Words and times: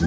Hi, 0.00 0.04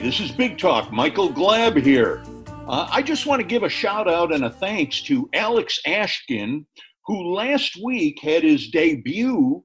this 0.00 0.18
is 0.18 0.32
Big 0.32 0.58
Talk. 0.58 0.90
Michael 0.90 1.32
Glab 1.32 1.80
here. 1.80 2.24
Uh, 2.48 2.88
I 2.90 3.00
just 3.00 3.26
want 3.26 3.40
to 3.40 3.46
give 3.46 3.62
a 3.62 3.68
shout 3.68 4.08
out 4.08 4.34
and 4.34 4.44
a 4.44 4.50
thanks 4.50 5.02
to 5.02 5.30
Alex 5.34 5.78
Ashkin, 5.86 6.66
who 7.04 7.32
last 7.32 7.78
week 7.80 8.18
had 8.20 8.42
his 8.42 8.70
debut 8.70 9.62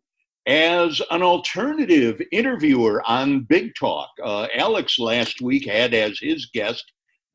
as 0.47 1.01
an 1.11 1.21
alternative 1.21 2.21
interviewer 2.31 3.01
on 3.05 3.41
Big 3.43 3.73
Talk. 3.79 4.09
Uh, 4.23 4.47
Alex 4.55 4.97
last 4.97 5.41
week 5.41 5.67
had 5.67 5.93
as 5.93 6.17
his 6.19 6.49
guest 6.53 6.83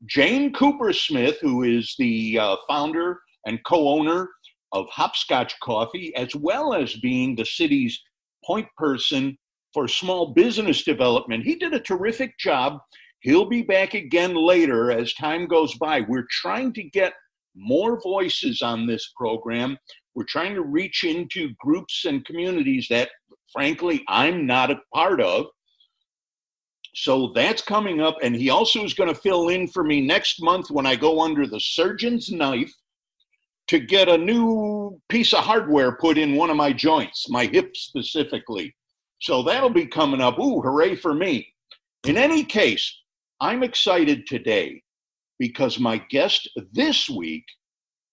Jane 0.05 0.53
Kupersmith, 0.53 1.37
who 1.41 1.63
is 1.63 1.95
the 1.97 2.37
uh, 2.39 2.55
founder 2.67 3.19
and 3.45 3.63
co 3.65 3.87
owner 3.89 4.29
of 4.73 4.87
Hopscotch 4.89 5.59
Coffee, 5.61 6.13
as 6.15 6.35
well 6.35 6.73
as 6.73 6.95
being 6.97 7.35
the 7.35 7.45
city's 7.45 7.99
point 8.45 8.67
person 8.77 9.37
for 9.73 9.87
small 9.87 10.33
business 10.33 10.83
development. 10.83 11.43
He 11.43 11.55
did 11.55 11.73
a 11.73 11.79
terrific 11.79 12.37
job. 12.37 12.79
He'll 13.21 13.49
be 13.49 13.63
back 13.63 13.93
again 13.93 14.35
later 14.35 14.91
as 14.91 15.13
time 15.13 15.47
goes 15.47 15.75
by. 15.75 16.01
We're 16.01 16.27
trying 16.29 16.73
to 16.73 16.83
get 16.83 17.13
more 17.55 17.99
voices 18.01 18.61
on 18.61 18.85
this 18.85 19.11
program. 19.17 19.77
We're 20.17 20.23
trying 20.23 20.55
to 20.55 20.63
reach 20.63 21.03
into 21.03 21.51
groups 21.59 22.05
and 22.05 22.25
communities 22.25 22.87
that, 22.89 23.11
frankly, 23.53 24.03
I'm 24.07 24.47
not 24.47 24.71
a 24.71 24.81
part 24.91 25.21
of. 25.21 25.45
So 26.95 27.33
that's 27.35 27.61
coming 27.61 28.01
up. 28.01 28.15
And 28.23 28.35
he 28.35 28.49
also 28.49 28.83
is 28.83 28.95
going 28.95 29.13
to 29.13 29.21
fill 29.21 29.49
in 29.49 29.67
for 29.67 29.83
me 29.83 30.01
next 30.01 30.41
month 30.41 30.71
when 30.71 30.87
I 30.87 30.95
go 30.95 31.21
under 31.21 31.45
the 31.45 31.59
surgeon's 31.59 32.31
knife 32.31 32.73
to 33.67 33.77
get 33.77 34.09
a 34.09 34.17
new 34.17 34.99
piece 35.07 35.35
of 35.35 35.43
hardware 35.43 35.97
put 35.97 36.17
in 36.17 36.35
one 36.35 36.49
of 36.49 36.57
my 36.57 36.73
joints, 36.73 37.29
my 37.29 37.45
hip 37.45 37.77
specifically. 37.77 38.75
So 39.21 39.43
that'll 39.43 39.69
be 39.69 39.85
coming 39.85 40.19
up. 40.19 40.39
Ooh, 40.39 40.61
hooray 40.61 40.95
for 40.95 41.13
me. 41.13 41.47
In 42.05 42.17
any 42.17 42.43
case, 42.43 42.91
I'm 43.39 43.61
excited 43.61 44.25
today 44.25 44.81
because 45.37 45.77
my 45.77 45.99
guest 46.09 46.49
this 46.73 47.07
week 47.07 47.43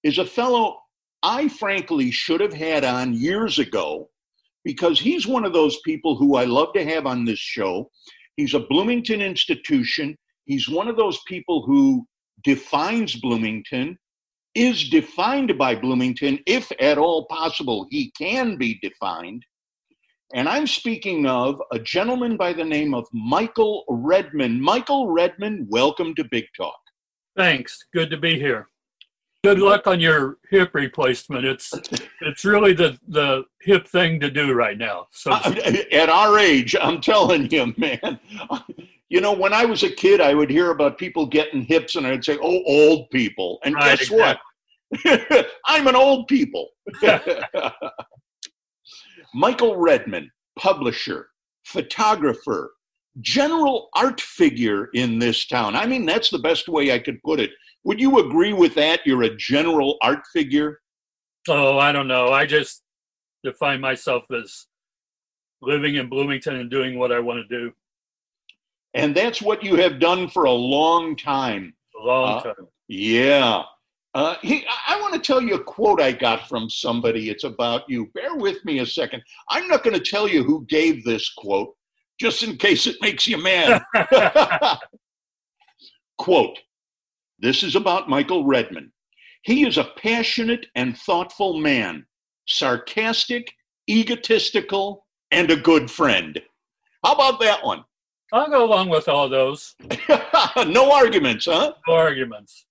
is 0.03 0.19
a 0.19 0.27
fellow 0.27 0.81
I 1.25 1.49
frankly 1.49 2.11
should 2.11 2.43
have 2.43 2.53
had 2.53 2.85
on 2.85 3.15
years 3.15 3.59
ago 3.59 4.11
because 4.63 5.01
he's 5.01 5.27
one 5.27 5.47
of 5.47 5.55
those 5.55 5.81
people 5.81 6.17
who 6.17 6.37
I 6.37 6.45
love 6.45 6.75
to 6.75 6.85
have 6.85 7.07
on 7.07 7.25
this 7.25 7.39
show. 7.39 7.91
He's 8.37 8.53
a 8.53 8.61
Bloomington 8.61 9.23
institution. 9.23 10.19
He's 10.45 10.69
one 10.69 10.87
of 10.87 10.99
those 10.99 11.19
people 11.27 11.65
who 11.65 12.07
defines 12.45 13.17
Bloomington, 13.17 13.99
is 14.55 14.91
defined 14.91 15.57
by 15.57 15.75
Bloomington, 15.75 16.41
if 16.47 16.71
at 16.79 16.99
all 16.99 17.25
possible, 17.31 17.87
he 17.91 18.13
can 18.19 18.59
be 18.59 18.79
defined. 18.83 19.43
And 20.35 20.47
I'm 20.47 20.67
speaking 20.67 21.25
of 21.25 21.59
a 21.73 21.79
gentleman 21.79 22.37
by 22.37 22.53
the 22.53 22.65
name 22.65 22.93
of 22.93 23.07
Michael 23.15 23.87
Redman. 23.89 24.61
Michael 24.61 25.11
Redman, 25.11 25.67
welcome 25.71 26.15
to 26.17 26.25
Big 26.31 26.45
Talk. 26.55 26.77
Thanks. 27.35 27.79
Good 27.95 28.11
to 28.11 28.19
be 28.19 28.39
here. 28.39 28.69
Good 29.45 29.59
luck 29.59 29.87
on 29.87 30.01
your 30.01 30.39
hip 30.49 30.71
replacement. 30.73 31.45
It's 31.45 31.71
it's 32.23 32.47
really 32.47 32.73
the 32.73 32.99
the 33.07 33.45
hip 33.61 33.87
thing 33.87 34.19
to 34.21 34.31
do 34.31 34.55
right 34.55 34.79
now. 34.79 35.09
So 35.11 35.35
at 35.93 36.09
our 36.09 36.39
age, 36.39 36.75
I'm 36.81 37.03
telling 37.03 37.51
you, 37.51 37.75
man. 37.77 38.19
You 39.11 39.21
know, 39.21 39.35
when 39.35 39.53
I 39.53 39.67
was 39.67 39.83
a 39.83 39.91
kid, 39.91 40.23
I 40.23 40.33
would 40.33 40.49
hear 40.49 40.71
about 40.71 40.97
people 40.97 41.27
getting 41.27 41.61
hips, 41.61 41.95
and 41.95 42.07
I'd 42.07 42.25
say, 42.25 42.39
"Oh, 42.41 42.63
old 42.65 43.11
people." 43.11 43.59
And 43.65 43.75
right, 43.75 43.99
guess 43.99 44.11
exactly. 44.11 45.13
what? 45.13 45.47
I'm 45.67 45.89
an 45.89 45.95
old 45.95 46.27
people. 46.27 46.71
Michael 49.35 49.77
Redman, 49.77 50.31
publisher, 50.59 51.29
photographer, 51.65 52.73
general 53.21 53.91
art 53.95 54.23
figure 54.23 54.89
in 54.95 55.19
this 55.19 55.47
town. 55.47 55.77
I 55.77 55.87
mean, 55.87 56.07
that's 56.07 56.31
the 56.31 56.39
best 56.39 56.69
way 56.69 56.93
I 56.93 56.99
could 56.99 57.23
put 57.23 57.41
it. 57.41 57.51
Would 57.85 58.01
you 58.01 58.19
agree 58.19 58.53
with 58.53 58.75
that? 58.77 59.01
You're 59.05 59.25
a 59.25 59.37
general 59.37 59.99
art 60.03 60.27
figure? 60.33 60.81
Oh, 61.49 61.79
I 61.79 61.93
don't 61.93 62.09
know. 62.09 62.33
I 62.33 62.47
just 62.47 62.83
define 63.43 63.81
myself 63.81 64.25
as 64.31 64.67
living 65.61 65.97
in 65.97 66.09
Bloomington 66.09 66.57
and 66.57 66.71
doing 66.71 66.99
what 66.99 67.13
I 67.13 67.21
want 67.21 67.47
to 67.47 67.59
do. 67.59 67.73
And 68.95 69.15
that's 69.15 69.43
what 69.43 69.63
you 69.63 69.77
have 69.77 69.99
done 69.99 70.29
for 70.29 70.45
a 70.45 70.53
long 70.53 71.17
time. 71.17 71.75
A 72.01 72.07
long 72.07 72.39
uh, 72.39 72.43
time. 72.43 72.55
Uh, 72.59 72.65
yeah. 72.89 73.63
Uh, 74.15 74.37
he, 74.43 74.65
I 74.87 74.99
want 75.01 75.13
to 75.15 75.21
tell 75.21 75.43
you 75.43 75.57
a 75.57 75.63
quote 75.63 76.01
I 76.01 76.13
got 76.13 76.49
from 76.49 76.71
somebody. 76.71 77.29
It's 77.29 77.45
about 77.45 77.83
you. 77.89 78.07
Bear 78.15 78.37
with 78.37 78.65
me 78.65 78.79
a 78.79 78.87
second. 78.87 79.23
I'm 79.51 79.67
not 79.69 79.83
going 79.83 79.99
to 79.99 80.11
tell 80.11 80.29
you 80.29 80.45
who 80.45 80.65
gave 80.67 81.05
this 81.05 81.33
quote, 81.37 81.75
just 82.21 82.45
in 82.45 82.57
case 82.57 82.87
it 82.87 82.97
makes 83.03 83.27
you 83.27 83.37
mad. 83.39 83.83
quote 86.19 86.57
This 87.45 87.63
is 87.63 87.77
about 87.77 88.09
Michael 88.09 88.47
Redman. 88.47 88.91
He 89.43 89.67
is 89.67 89.77
a 89.77 89.91
passionate 89.99 90.65
and 90.77 90.97
thoughtful 90.97 91.59
man, 91.59 92.07
sarcastic, 92.49 93.53
egotistical, 93.87 95.05
and 95.31 95.51
a 95.51 95.57
good 95.57 95.91
friend. 95.91 96.41
How 97.05 97.13
about 97.13 97.41
that 97.41 97.63
one? 97.63 97.85
I'll 98.33 98.49
go 98.49 98.65
along 98.65 98.89
with 98.89 99.11
all 99.11 99.29
those. 99.29 99.75
no 100.67 100.91
arguments, 100.91 101.45
huh? 101.45 101.75
No 101.87 101.95
arguments. 101.95 102.65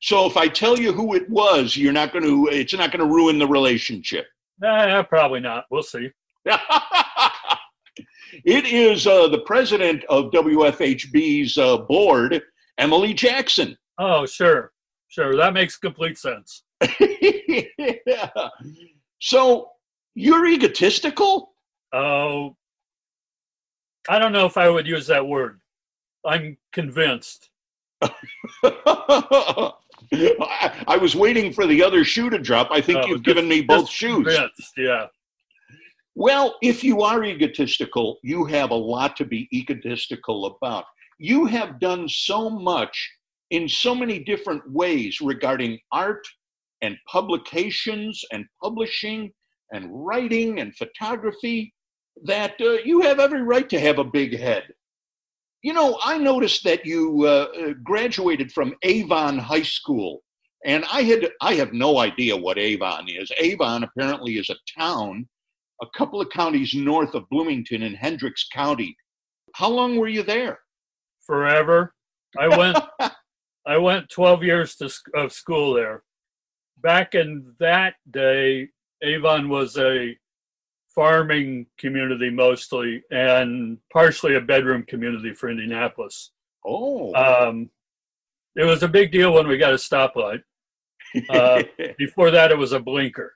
So 0.00 0.26
if 0.26 0.36
I 0.36 0.46
tell 0.46 0.78
you 0.78 0.92
who 0.92 1.16
it 1.16 1.28
was, 1.28 1.76
you're 1.76 1.92
not 1.92 2.12
going 2.12 2.24
to. 2.24 2.46
It's 2.52 2.72
not 2.72 2.92
going 2.92 3.04
to 3.04 3.12
ruin 3.12 3.36
the 3.36 3.48
relationship. 3.48 4.26
Nah, 4.60 5.02
probably 5.02 5.40
not. 5.40 5.64
We'll 5.72 5.82
see. 5.82 6.08
it 8.44 8.64
is 8.64 9.08
uh, 9.08 9.26
the 9.26 9.40
president 9.40 10.04
of 10.04 10.30
WFHB's 10.30 11.58
uh, 11.58 11.78
board, 11.78 12.40
Emily 12.78 13.12
Jackson. 13.12 13.76
Oh, 14.00 14.24
sure, 14.24 14.72
sure. 15.08 15.36
That 15.36 15.52
makes 15.52 15.76
complete 15.76 16.18
sense. 16.18 16.64
yeah. 18.06 18.28
So 19.22 19.68
you're 20.14 20.46
egotistical? 20.46 21.52
Oh, 21.92 22.56
I 24.08 24.18
don't 24.18 24.32
know 24.32 24.46
if 24.46 24.56
I 24.56 24.70
would 24.70 24.86
use 24.86 25.06
that 25.08 25.26
word. 25.26 25.60
I'm 26.24 26.56
convinced. 26.72 27.50
I, 28.00 28.10
I, 30.88 30.96
was 30.98 31.14
waiting 31.14 31.52
for 31.52 31.66
the 31.66 31.82
other 31.82 32.02
shoe 32.02 32.30
to 32.30 32.38
drop. 32.38 32.68
I 32.70 32.80
think 32.80 33.00
oh, 33.04 33.08
you've 33.08 33.22
given 33.22 33.46
me 33.46 33.60
both 33.60 33.90
shoes. 33.90 34.24
Convinced, 34.24 34.72
yeah. 34.78 35.06
Well, 36.14 36.56
if 36.62 36.82
you 36.82 37.02
are 37.02 37.22
egotistical, 37.22 38.18
you 38.22 38.46
have 38.46 38.70
a 38.70 38.74
lot 38.74 39.16
to 39.16 39.26
be 39.26 39.50
egotistical 39.52 40.46
about. 40.46 40.86
You 41.18 41.44
have 41.44 41.78
done 41.78 42.08
so 42.08 42.48
much 42.48 43.10
in 43.50 43.68
so 43.68 43.94
many 43.94 44.18
different 44.18 44.62
ways 44.70 45.20
regarding 45.20 45.78
art 45.92 46.26
and 46.82 46.96
publications 47.06 48.24
and 48.32 48.44
publishing 48.62 49.32
and 49.72 49.86
writing 49.90 50.60
and 50.60 50.74
photography 50.76 51.72
that 52.24 52.54
uh, 52.60 52.78
you 52.84 53.00
have 53.00 53.20
every 53.20 53.42
right 53.42 53.68
to 53.68 53.80
have 53.80 53.98
a 53.98 54.04
big 54.04 54.38
head. 54.38 54.64
You 55.62 55.74
know, 55.74 55.98
I 56.02 56.16
noticed 56.18 56.64
that 56.64 56.86
you 56.86 57.24
uh, 57.26 57.48
uh, 57.58 57.72
graduated 57.84 58.50
from 58.52 58.74
Avon 58.82 59.38
High 59.38 59.62
School, 59.62 60.22
and 60.64 60.84
I 60.90 61.02
had 61.02 61.28
I 61.42 61.54
have 61.54 61.72
no 61.72 61.98
idea 61.98 62.36
what 62.36 62.58
Avon 62.58 63.06
is. 63.08 63.30
Avon 63.38 63.84
apparently 63.84 64.38
is 64.38 64.48
a 64.48 64.56
town 64.78 65.26
a 65.82 65.86
couple 65.96 66.20
of 66.20 66.30
counties 66.30 66.74
north 66.74 67.14
of 67.14 67.28
Bloomington 67.30 67.82
in 67.82 67.94
Hendricks 67.94 68.46
County. 68.52 68.96
How 69.54 69.68
long 69.68 69.96
were 69.96 70.08
you 70.08 70.22
there? 70.22 70.58
Forever. 71.26 71.94
I 72.38 72.48
went 72.48 72.78
I 73.66 73.78
went 73.78 74.08
12 74.10 74.42
years 74.42 74.76
to, 74.76 74.90
of 75.14 75.32
school 75.32 75.74
there. 75.74 76.02
Back 76.78 77.14
in 77.14 77.54
that 77.60 77.94
day, 78.10 78.68
Avon 79.02 79.48
was 79.48 79.76
a 79.76 80.16
farming 80.94 81.66
community 81.78 82.30
mostly, 82.30 83.02
and 83.10 83.78
partially 83.92 84.34
a 84.36 84.40
bedroom 84.40 84.84
community 84.88 85.34
for 85.34 85.50
Indianapolis. 85.50 86.32
Oh. 86.66 87.14
Um, 87.14 87.70
it 88.56 88.64
was 88.64 88.82
a 88.82 88.88
big 88.88 89.12
deal 89.12 89.32
when 89.32 89.46
we 89.46 89.58
got 89.58 89.72
a 89.72 89.76
stoplight. 89.76 90.42
Uh, 91.28 91.62
before 91.98 92.30
that, 92.30 92.50
it 92.50 92.58
was 92.58 92.72
a 92.72 92.80
blinker. 92.80 93.34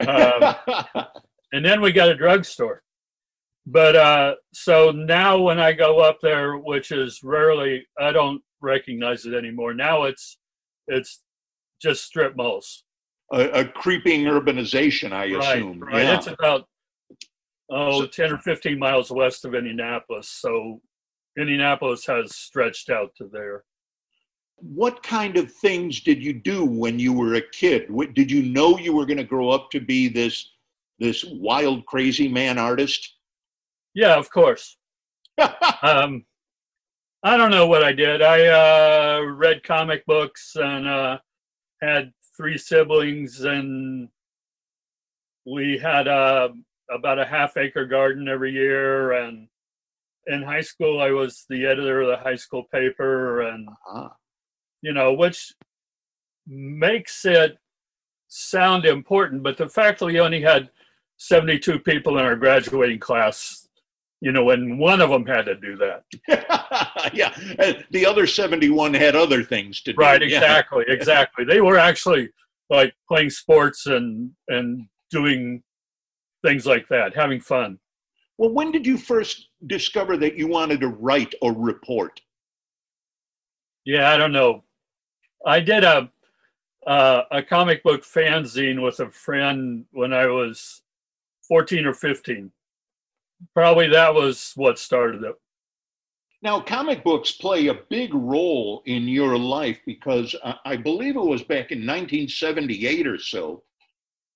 Um, 0.00 0.54
and 1.52 1.64
then 1.64 1.80
we 1.80 1.92
got 1.92 2.10
a 2.10 2.16
drugstore. 2.16 2.82
But 3.66 3.96
uh, 3.96 4.34
so 4.52 4.90
now 4.90 5.38
when 5.38 5.58
I 5.58 5.72
go 5.72 6.00
up 6.00 6.18
there, 6.22 6.58
which 6.58 6.90
is 6.90 7.20
rarely, 7.22 7.86
I 7.98 8.12
don't 8.12 8.42
recognize 8.64 9.26
it 9.26 9.34
anymore. 9.34 9.74
Now 9.74 10.04
it's 10.04 10.38
it's 10.88 11.22
just 11.80 12.04
strip 12.04 12.36
malls. 12.36 12.84
A, 13.32 13.60
a 13.60 13.64
creeping 13.64 14.24
urbanization, 14.24 15.12
I 15.12 15.34
right, 15.34 15.56
assume. 15.56 15.80
Right. 15.80 16.02
Yeah. 16.02 16.16
It's 16.16 16.26
about 16.26 16.66
oh, 17.70 18.06
10 18.06 18.32
or 18.32 18.38
15 18.38 18.78
miles 18.78 19.10
west 19.10 19.44
of 19.44 19.54
Indianapolis. 19.54 20.28
So 20.28 20.80
Indianapolis 21.38 22.06
has 22.06 22.34
stretched 22.34 22.90
out 22.90 23.10
to 23.16 23.28
there. 23.32 23.64
What 24.56 25.02
kind 25.02 25.36
of 25.36 25.50
things 25.52 26.00
did 26.00 26.22
you 26.22 26.32
do 26.32 26.64
when 26.64 26.98
you 26.98 27.12
were 27.12 27.34
a 27.34 27.42
kid? 27.50 27.90
What, 27.90 28.14
did 28.14 28.30
you 28.30 28.42
know 28.42 28.78
you 28.78 28.94
were 28.94 29.06
going 29.06 29.18
to 29.18 29.24
grow 29.24 29.50
up 29.50 29.70
to 29.70 29.80
be 29.80 30.08
this 30.08 30.50
this 31.00 31.24
wild, 31.24 31.84
crazy 31.86 32.28
man 32.28 32.56
artist? 32.56 33.16
Yeah, 33.94 34.14
of 34.16 34.30
course. 34.30 34.76
um, 35.82 36.24
I 37.26 37.38
don't 37.38 37.50
know 37.50 37.66
what 37.66 37.82
I 37.82 37.94
did. 37.94 38.20
I 38.20 38.48
uh, 38.48 39.22
read 39.22 39.62
comic 39.62 40.04
books 40.04 40.56
and 40.56 40.86
uh, 40.86 41.18
had 41.80 42.12
three 42.36 42.58
siblings, 42.58 43.40
and 43.40 44.10
we 45.46 45.78
had 45.78 46.06
uh, 46.06 46.50
about 46.90 47.18
a 47.18 47.24
half 47.24 47.56
acre 47.56 47.86
garden 47.86 48.28
every 48.28 48.52
year. 48.52 49.12
And 49.12 49.48
in 50.26 50.42
high 50.42 50.60
school, 50.60 51.00
I 51.00 51.12
was 51.12 51.46
the 51.48 51.64
editor 51.64 52.02
of 52.02 52.08
the 52.08 52.22
high 52.22 52.36
school 52.36 52.64
paper, 52.70 53.40
and 53.40 53.70
uh-huh. 53.70 54.10
you 54.82 54.92
know, 54.92 55.14
which 55.14 55.54
makes 56.46 57.24
it 57.24 57.56
sound 58.28 58.84
important. 58.84 59.42
But 59.42 59.56
the 59.56 59.70
fact 59.70 60.00
that 60.00 60.06
we 60.06 60.20
only 60.20 60.42
had 60.42 60.68
72 61.16 61.78
people 61.78 62.18
in 62.18 62.24
our 62.26 62.36
graduating 62.36 62.98
class 62.98 63.63
you 64.20 64.32
know, 64.32 64.50
and 64.50 64.78
one 64.78 65.00
of 65.00 65.10
them 65.10 65.26
had 65.26 65.46
to 65.46 65.54
do 65.54 65.76
that. 65.76 66.04
yeah, 67.14 67.36
the 67.90 68.06
other 68.06 68.26
71 68.26 68.94
had 68.94 69.16
other 69.16 69.42
things 69.42 69.82
to 69.82 69.92
do. 69.92 69.98
Right, 69.98 70.22
exactly, 70.22 70.84
yeah. 70.88 70.94
exactly. 70.94 71.44
They 71.44 71.60
were 71.60 71.78
actually 71.78 72.30
like 72.70 72.94
playing 73.08 73.30
sports 73.30 73.86
and 73.86 74.30
and 74.48 74.86
doing 75.10 75.62
things 76.44 76.66
like 76.66 76.88
that, 76.88 77.14
having 77.14 77.40
fun. 77.40 77.78
Well, 78.38 78.50
when 78.50 78.72
did 78.72 78.86
you 78.86 78.98
first 78.98 79.48
discover 79.66 80.16
that 80.16 80.36
you 80.36 80.48
wanted 80.48 80.80
to 80.80 80.88
write 80.88 81.34
a 81.42 81.52
report? 81.52 82.20
Yeah, 83.84 84.10
I 84.10 84.16
don't 84.16 84.32
know. 84.32 84.64
I 85.46 85.60
did 85.60 85.84
a 85.84 86.10
uh, 86.86 87.22
a 87.30 87.42
comic 87.42 87.82
book 87.82 88.02
fanzine 88.02 88.82
with 88.82 89.00
a 89.00 89.10
friend 89.10 89.86
when 89.92 90.12
I 90.12 90.26
was 90.26 90.82
14 91.48 91.86
or 91.86 91.94
15 91.94 92.50
probably 93.54 93.88
that 93.88 94.14
was 94.14 94.52
what 94.56 94.78
started 94.78 95.22
it. 95.24 95.34
Now, 96.42 96.60
comic 96.60 97.02
books 97.02 97.32
play 97.32 97.68
a 97.68 97.80
big 97.88 98.12
role 98.12 98.82
in 98.84 99.08
your 99.08 99.38
life 99.38 99.78
because 99.86 100.34
uh, 100.42 100.54
I 100.66 100.76
believe 100.76 101.16
it 101.16 101.20
was 101.20 101.42
back 101.42 101.72
in 101.72 101.78
1978 101.78 103.06
or 103.06 103.18
so, 103.18 103.62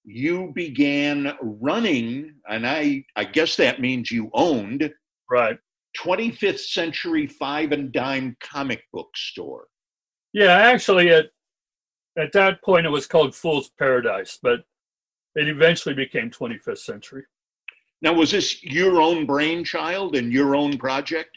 you 0.05 0.53
began 0.55 1.37
running, 1.43 2.35
and 2.49 2.67
I, 2.67 3.05
I 3.15 3.25
guess 3.25 3.57
that 3.57 3.81
means 3.81 4.11
you 4.11 4.31
owned 4.33 4.91
right 5.31 5.59
25th 5.99 6.61
Century 6.61 7.27
Five 7.27 7.73
and 7.73 7.93
Dime 7.93 8.37
comic 8.41 8.85
book 8.93 9.11
store. 9.15 9.67
Yeah, 10.33 10.55
actually, 10.55 11.11
at 11.11 11.27
at 12.17 12.33
that 12.33 12.63
point 12.63 12.87
it 12.87 12.91
was 12.91 13.07
called 13.07 13.35
Fool's 13.35 13.71
Paradise, 13.79 14.39
but 14.43 14.61
it 15.35 15.49
eventually 15.49 15.95
became 15.95 16.31
25th 16.31 16.79
Century. 16.79 17.25
Now, 18.01 18.13
was 18.13 18.31
this 18.31 18.63
your 18.63 19.01
own 19.01 19.27
brainchild 19.27 20.15
and 20.15 20.33
your 20.33 20.55
own 20.55 20.79
project? 20.79 21.37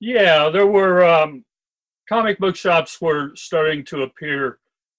Yeah, 0.00 0.48
there 0.48 0.66
were 0.66 1.04
um, 1.04 1.44
comic 2.08 2.38
book 2.38 2.56
shops 2.56 3.00
were 3.00 3.30
starting 3.36 3.84
to 3.86 4.02
appear 4.02 4.58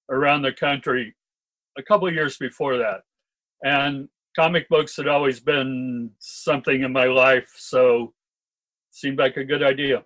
around 0.09 0.41
the 0.43 0.53
country 0.53 1.13
a 1.77 1.83
couple 1.83 2.11
years 2.11 2.37
before 2.37 2.77
that, 2.77 3.01
and 3.63 4.07
comic 4.35 4.67
books 4.69 4.95
had 4.95 5.07
always 5.07 5.39
been 5.39 6.09
something 6.19 6.83
in 6.83 6.93
my 6.93 7.05
life, 7.05 7.51
so 7.57 8.13
seemed 8.91 9.19
like 9.19 9.37
a 9.37 9.43
good 9.43 9.61
idea. 9.61 10.03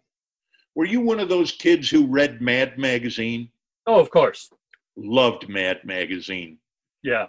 Were 0.75 0.85
you 0.85 1.01
one 1.01 1.19
of 1.19 1.29
those 1.29 1.51
kids 1.51 1.89
who 1.89 2.07
read 2.07 2.41
Mad 2.41 2.77
Magazine? 2.77 3.49
Oh, 3.85 3.99
of 3.99 4.09
course. 4.09 4.49
Loved 4.97 5.47
Mad 5.47 5.79
Magazine. 5.85 6.57
Yeah 7.03 7.27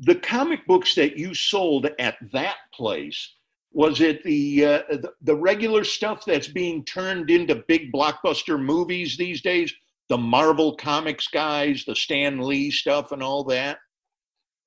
the 0.00 0.14
comic 0.14 0.66
books 0.66 0.94
that 0.94 1.16
you 1.16 1.34
sold 1.34 1.90
at 1.98 2.16
that 2.32 2.56
place 2.72 3.34
was 3.72 4.00
it 4.00 4.22
the, 4.22 4.64
uh, 4.64 4.82
the, 4.90 5.12
the 5.22 5.34
regular 5.34 5.84
stuff 5.84 6.24
that's 6.24 6.48
being 6.48 6.84
turned 6.84 7.30
into 7.30 7.64
big 7.68 7.92
blockbuster 7.92 8.60
movies 8.60 9.16
these 9.16 9.42
days? 9.42 9.72
The 10.08 10.18
marvel 10.18 10.74
comics 10.74 11.28
guys 11.28 11.84
the 11.84 11.94
stan 11.94 12.40
lee 12.40 12.70
stuff 12.70 13.12
and 13.12 13.22
all 13.22 13.44
that? 13.44 13.78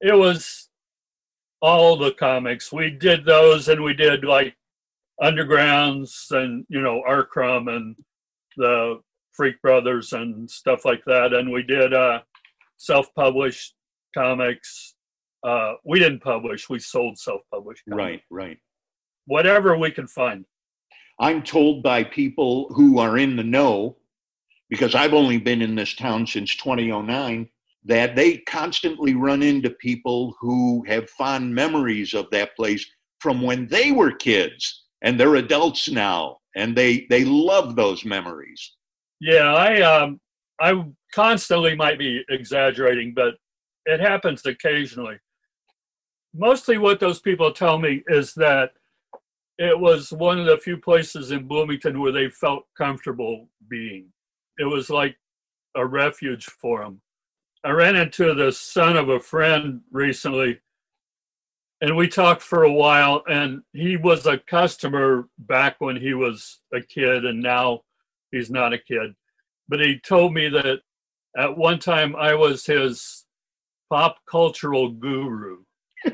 It 0.01 0.13
was 0.13 0.69
all 1.61 1.97
the 1.97 2.11
comics. 2.11 2.71
We 2.71 2.89
did 2.91 3.25
those 3.25 3.67
and 3.67 3.83
we 3.83 3.93
did 3.93 4.23
like 4.23 4.55
undergrounds 5.21 6.31
and 6.31 6.65
you 6.69 6.81
know 6.81 7.03
R. 7.07 7.23
Crumb 7.23 7.67
and 7.67 7.95
the 8.57 8.99
freak 9.33 9.61
brothers 9.61 10.13
and 10.13 10.49
stuff 10.49 10.85
like 10.85 11.03
that. 11.05 11.33
And 11.33 11.51
we 11.51 11.63
did 11.63 11.93
uh 11.93 12.21
self-published 12.77 13.75
comics 14.15 14.95
uh, 15.43 15.73
we 15.83 15.99
didn't 15.99 16.21
publish; 16.21 16.69
we 16.69 16.79
sold 16.79 17.17
self-published. 17.17 17.83
Right, 17.87 18.21
right. 18.29 18.57
Whatever 19.25 19.77
we 19.77 19.91
could 19.91 20.09
find. 20.09 20.45
I'm 21.19 21.43
told 21.43 21.83
by 21.83 22.03
people 22.03 22.67
who 22.73 22.99
are 22.99 23.17
in 23.17 23.35
the 23.35 23.43
know, 23.43 23.97
because 24.69 24.95
I've 24.95 25.13
only 25.13 25.37
been 25.37 25.61
in 25.61 25.75
this 25.75 25.95
town 25.95 26.25
since 26.25 26.55
2009, 26.55 27.47
that 27.85 28.15
they 28.15 28.37
constantly 28.39 29.13
run 29.13 29.43
into 29.43 29.69
people 29.69 30.35
who 30.39 30.83
have 30.87 31.09
fond 31.11 31.53
memories 31.53 32.13
of 32.13 32.27
that 32.31 32.55
place 32.55 32.85
from 33.19 33.41
when 33.41 33.67
they 33.67 33.91
were 33.91 34.11
kids, 34.11 34.85
and 35.03 35.19
they're 35.19 35.35
adults 35.35 35.89
now, 35.89 36.37
and 36.55 36.75
they 36.75 37.05
they 37.09 37.23
love 37.23 37.75
those 37.75 38.05
memories. 38.05 38.75
Yeah, 39.19 39.53
I 39.53 39.81
um, 39.81 40.19
I 40.59 40.83
constantly 41.13 41.75
might 41.75 41.99
be 41.99 42.23
exaggerating, 42.29 43.13
but 43.15 43.35
it 43.85 43.99
happens 43.99 44.45
occasionally 44.45 45.17
mostly 46.33 46.77
what 46.77 46.99
those 46.99 47.19
people 47.19 47.51
tell 47.51 47.77
me 47.77 48.03
is 48.07 48.33
that 48.35 48.71
it 49.57 49.77
was 49.77 50.11
one 50.11 50.39
of 50.39 50.45
the 50.45 50.57
few 50.57 50.77
places 50.77 51.31
in 51.31 51.47
Bloomington 51.47 51.99
where 52.01 52.11
they 52.11 52.29
felt 52.29 52.65
comfortable 52.77 53.47
being. 53.69 54.07
It 54.57 54.65
was 54.65 54.89
like 54.89 55.17
a 55.75 55.85
refuge 55.85 56.45
for 56.45 56.83
them. 56.83 57.01
I 57.63 57.69
ran 57.71 57.95
into 57.95 58.33
the 58.33 58.51
son 58.51 58.97
of 58.97 59.09
a 59.09 59.19
friend 59.19 59.81
recently, 59.91 60.59
and 61.79 61.95
we 61.95 62.07
talked 62.07 62.41
for 62.41 62.63
a 62.63 62.71
while. 62.71 63.23
And 63.29 63.61
he 63.73 63.97
was 63.97 64.25
a 64.25 64.39
customer 64.39 65.27
back 65.37 65.75
when 65.79 65.95
he 65.95 66.13
was 66.13 66.59
a 66.73 66.81
kid, 66.81 67.25
and 67.25 67.41
now 67.41 67.81
he's 68.31 68.49
not 68.49 68.73
a 68.73 68.79
kid. 68.79 69.13
But 69.69 69.79
he 69.79 69.99
told 69.99 70.33
me 70.33 70.49
that 70.49 70.79
at 71.37 71.55
one 71.55 71.77
time 71.77 72.15
I 72.15 72.33
was 72.33 72.65
his 72.65 73.25
pop 73.89 74.17
cultural 74.27 74.89
guru 74.89 75.59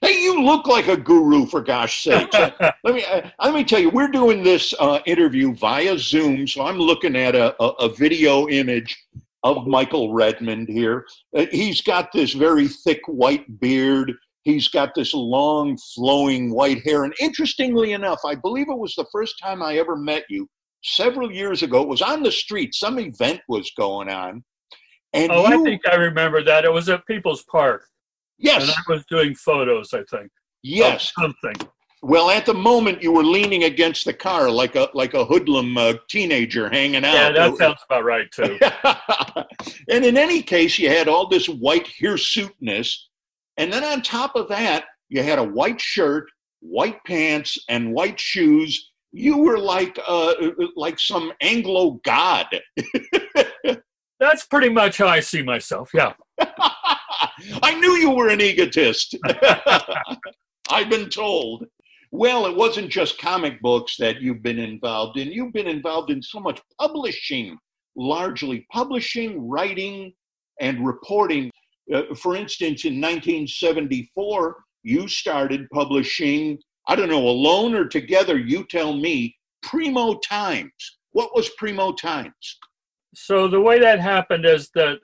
hey, 0.00 0.22
you 0.22 0.42
look 0.42 0.66
like 0.66 0.88
a 0.88 0.96
guru 0.96 1.46
for 1.46 1.60
gosh 1.60 2.04
sakes. 2.04 2.34
let 2.84 2.94
me 2.94 3.04
uh, 3.04 3.28
let 3.42 3.54
me 3.54 3.64
tell 3.64 3.80
you, 3.80 3.90
we're 3.90 4.08
doing 4.08 4.42
this 4.42 4.74
uh, 4.80 5.00
interview 5.06 5.54
via 5.54 5.98
Zoom, 5.98 6.46
so 6.46 6.62
I'm 6.62 6.78
looking 6.78 7.16
at 7.16 7.34
a, 7.34 7.54
a, 7.62 7.68
a 7.68 7.88
video 7.94 8.48
image 8.48 8.96
of 9.42 9.66
Michael 9.66 10.12
Redman 10.12 10.66
here. 10.66 11.06
Uh, 11.36 11.46
he's 11.50 11.80
got 11.80 12.12
this 12.12 12.32
very 12.32 12.68
thick 12.68 13.00
white 13.06 13.60
beard. 13.60 14.12
He's 14.42 14.68
got 14.68 14.94
this 14.94 15.12
long, 15.14 15.78
flowing 15.94 16.52
white 16.52 16.82
hair. 16.84 17.04
And 17.04 17.14
interestingly 17.20 17.92
enough, 17.92 18.20
I 18.24 18.34
believe 18.34 18.68
it 18.68 18.78
was 18.78 18.94
the 18.94 19.06
first 19.12 19.38
time 19.38 19.62
I 19.62 19.76
ever 19.76 19.96
met 19.96 20.24
you 20.28 20.48
several 20.82 21.30
years 21.30 21.62
ago. 21.62 21.82
It 21.82 21.88
was 21.88 22.02
on 22.02 22.22
the 22.22 22.32
street. 22.32 22.74
Some 22.74 22.98
event 22.98 23.40
was 23.48 23.70
going 23.76 24.08
on. 24.08 24.42
And 25.12 25.32
oh, 25.32 25.48
you, 25.48 25.60
I 25.60 25.64
think 25.64 25.86
I 25.88 25.96
remember 25.96 26.42
that. 26.44 26.64
It 26.64 26.72
was 26.72 26.88
at 26.88 27.06
People's 27.06 27.42
Park. 27.44 27.84
Yes. 28.38 28.62
And 28.62 28.70
I 28.70 28.92
was 28.92 29.04
doing 29.06 29.34
photos, 29.34 29.92
I 29.92 30.02
think. 30.10 30.30
Yes. 30.62 31.12
Something. 31.18 31.54
Well, 32.02 32.30
at 32.30 32.46
the 32.46 32.54
moment, 32.54 33.02
you 33.02 33.12
were 33.12 33.24
leaning 33.24 33.64
against 33.64 34.06
the 34.06 34.14
car 34.14 34.50
like 34.50 34.74
a 34.74 34.88
like 34.94 35.12
a 35.12 35.24
hoodlum 35.24 35.76
uh, 35.76 35.94
teenager 36.08 36.70
hanging 36.70 37.04
out. 37.04 37.12
Yeah, 37.12 37.30
that 37.32 37.56
sounds 37.58 37.80
about 37.88 38.04
right 38.04 38.30
too. 38.32 38.58
and 39.90 40.04
in 40.04 40.16
any 40.16 40.42
case, 40.42 40.78
you 40.78 40.88
had 40.88 41.08
all 41.08 41.28
this 41.28 41.46
white 41.46 41.86
hirsuteness, 42.00 42.96
and 43.58 43.70
then 43.70 43.84
on 43.84 44.00
top 44.00 44.34
of 44.34 44.48
that, 44.48 44.84
you 45.10 45.22
had 45.22 45.38
a 45.38 45.44
white 45.44 45.80
shirt, 45.80 46.30
white 46.60 47.04
pants, 47.06 47.58
and 47.68 47.92
white 47.92 48.18
shoes. 48.18 48.92
You 49.12 49.36
were 49.36 49.58
like 49.58 49.98
uh, 50.06 50.32
like 50.76 50.98
some 50.98 51.34
Anglo 51.42 52.00
god. 52.02 52.46
That's 54.20 54.46
pretty 54.46 54.68
much 54.68 54.98
how 54.98 55.08
I 55.08 55.20
see 55.20 55.42
myself. 55.42 55.90
Yeah. 55.94 56.12
I 57.62 57.74
knew 57.80 57.96
you 57.96 58.10
were 58.10 58.28
an 58.28 58.40
egotist. 58.40 59.16
I've 60.70 60.90
been 60.90 61.08
told. 61.08 61.66
Well, 62.12 62.46
it 62.46 62.54
wasn't 62.54 62.90
just 62.90 63.18
comic 63.18 63.60
books 63.62 63.96
that 63.98 64.20
you've 64.20 64.42
been 64.42 64.58
involved 64.58 65.16
in. 65.16 65.32
You've 65.32 65.52
been 65.52 65.66
involved 65.66 66.10
in 66.10 66.22
so 66.22 66.38
much 66.38 66.60
publishing, 66.78 67.56
largely 67.96 68.66
publishing, 68.70 69.48
writing, 69.48 70.12
and 70.60 70.86
reporting. 70.86 71.50
Uh, 71.92 72.14
for 72.14 72.36
instance, 72.36 72.84
in 72.84 73.00
1974, 73.00 74.56
you 74.82 75.08
started 75.08 75.68
publishing 75.72 76.58
I 76.90 76.96
don't 76.96 77.08
know, 77.08 77.28
alone 77.28 77.74
or 77.74 77.86
together, 77.86 78.36
you 78.36 78.64
tell 78.64 78.94
me, 78.96 79.36
Primo 79.62 80.18
Times. 80.28 80.72
What 81.12 81.34
was 81.36 81.48
Primo 81.50 81.92
Times? 81.92 82.58
So 83.14 83.48
the 83.48 83.60
way 83.60 83.80
that 83.80 83.98
happened 83.98 84.46
is 84.46 84.70
that 84.74 84.98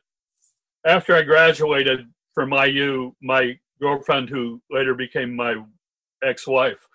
after 0.86 1.16
I 1.16 1.22
graduated 1.22 2.06
from 2.34 2.52
IU, 2.52 3.12
my 3.20 3.58
girlfriend, 3.80 4.28
who 4.28 4.62
later 4.70 4.94
became 4.94 5.34
my 5.34 5.56
ex-wife, 6.22 6.86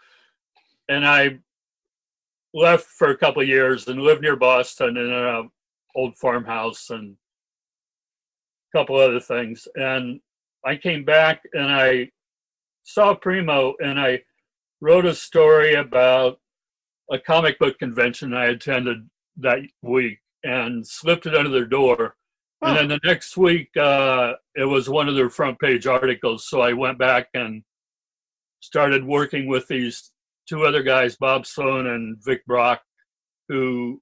and 0.87 1.05
I 1.05 1.39
left 2.53 2.85
for 2.85 3.09
a 3.09 3.17
couple 3.17 3.43
years 3.43 3.87
and 3.87 4.01
lived 4.01 4.21
near 4.21 4.35
Boston 4.35 4.97
in 4.97 5.11
an 5.11 5.49
old 5.95 6.17
farmhouse 6.17 6.89
and 6.89 7.15
a 8.73 8.77
couple 8.77 8.95
other 8.95 9.19
things. 9.19 9.67
And 9.75 10.19
I 10.65 10.75
came 10.75 11.03
back 11.03 11.41
and 11.53 11.71
I 11.71 12.09
saw 12.83 13.13
Primo 13.15 13.73
and 13.79 13.99
I 13.99 14.21
wrote 14.79 15.05
a 15.05 15.15
story 15.15 15.75
about 15.75 16.39
a 17.11 17.19
comic 17.19 17.59
book 17.59 17.77
convention 17.79 18.33
I 18.33 18.45
attended 18.45 19.09
that 19.37 19.59
week 19.81 20.19
and 20.43 20.85
slipped 20.85 21.25
it 21.25 21.35
under 21.35 21.49
their 21.49 21.65
door. 21.65 22.15
Oh. 22.61 22.67
And 22.67 22.77
then 22.77 22.87
the 22.87 22.99
next 23.03 23.37
week, 23.37 23.75
uh, 23.77 24.33
it 24.55 24.65
was 24.65 24.89
one 24.89 25.09
of 25.09 25.15
their 25.15 25.29
front 25.29 25.59
page 25.59 25.87
articles. 25.87 26.47
So 26.47 26.61
I 26.61 26.73
went 26.73 26.97
back 26.97 27.29
and 27.33 27.63
started 28.59 29.03
working 29.03 29.47
with 29.47 29.67
these 29.67 30.11
two 30.47 30.65
other 30.65 30.83
guys, 30.83 31.15
Bob 31.15 31.45
Sloan 31.45 31.87
and 31.87 32.17
Vic 32.23 32.45
Brock, 32.45 32.81
who 33.49 34.01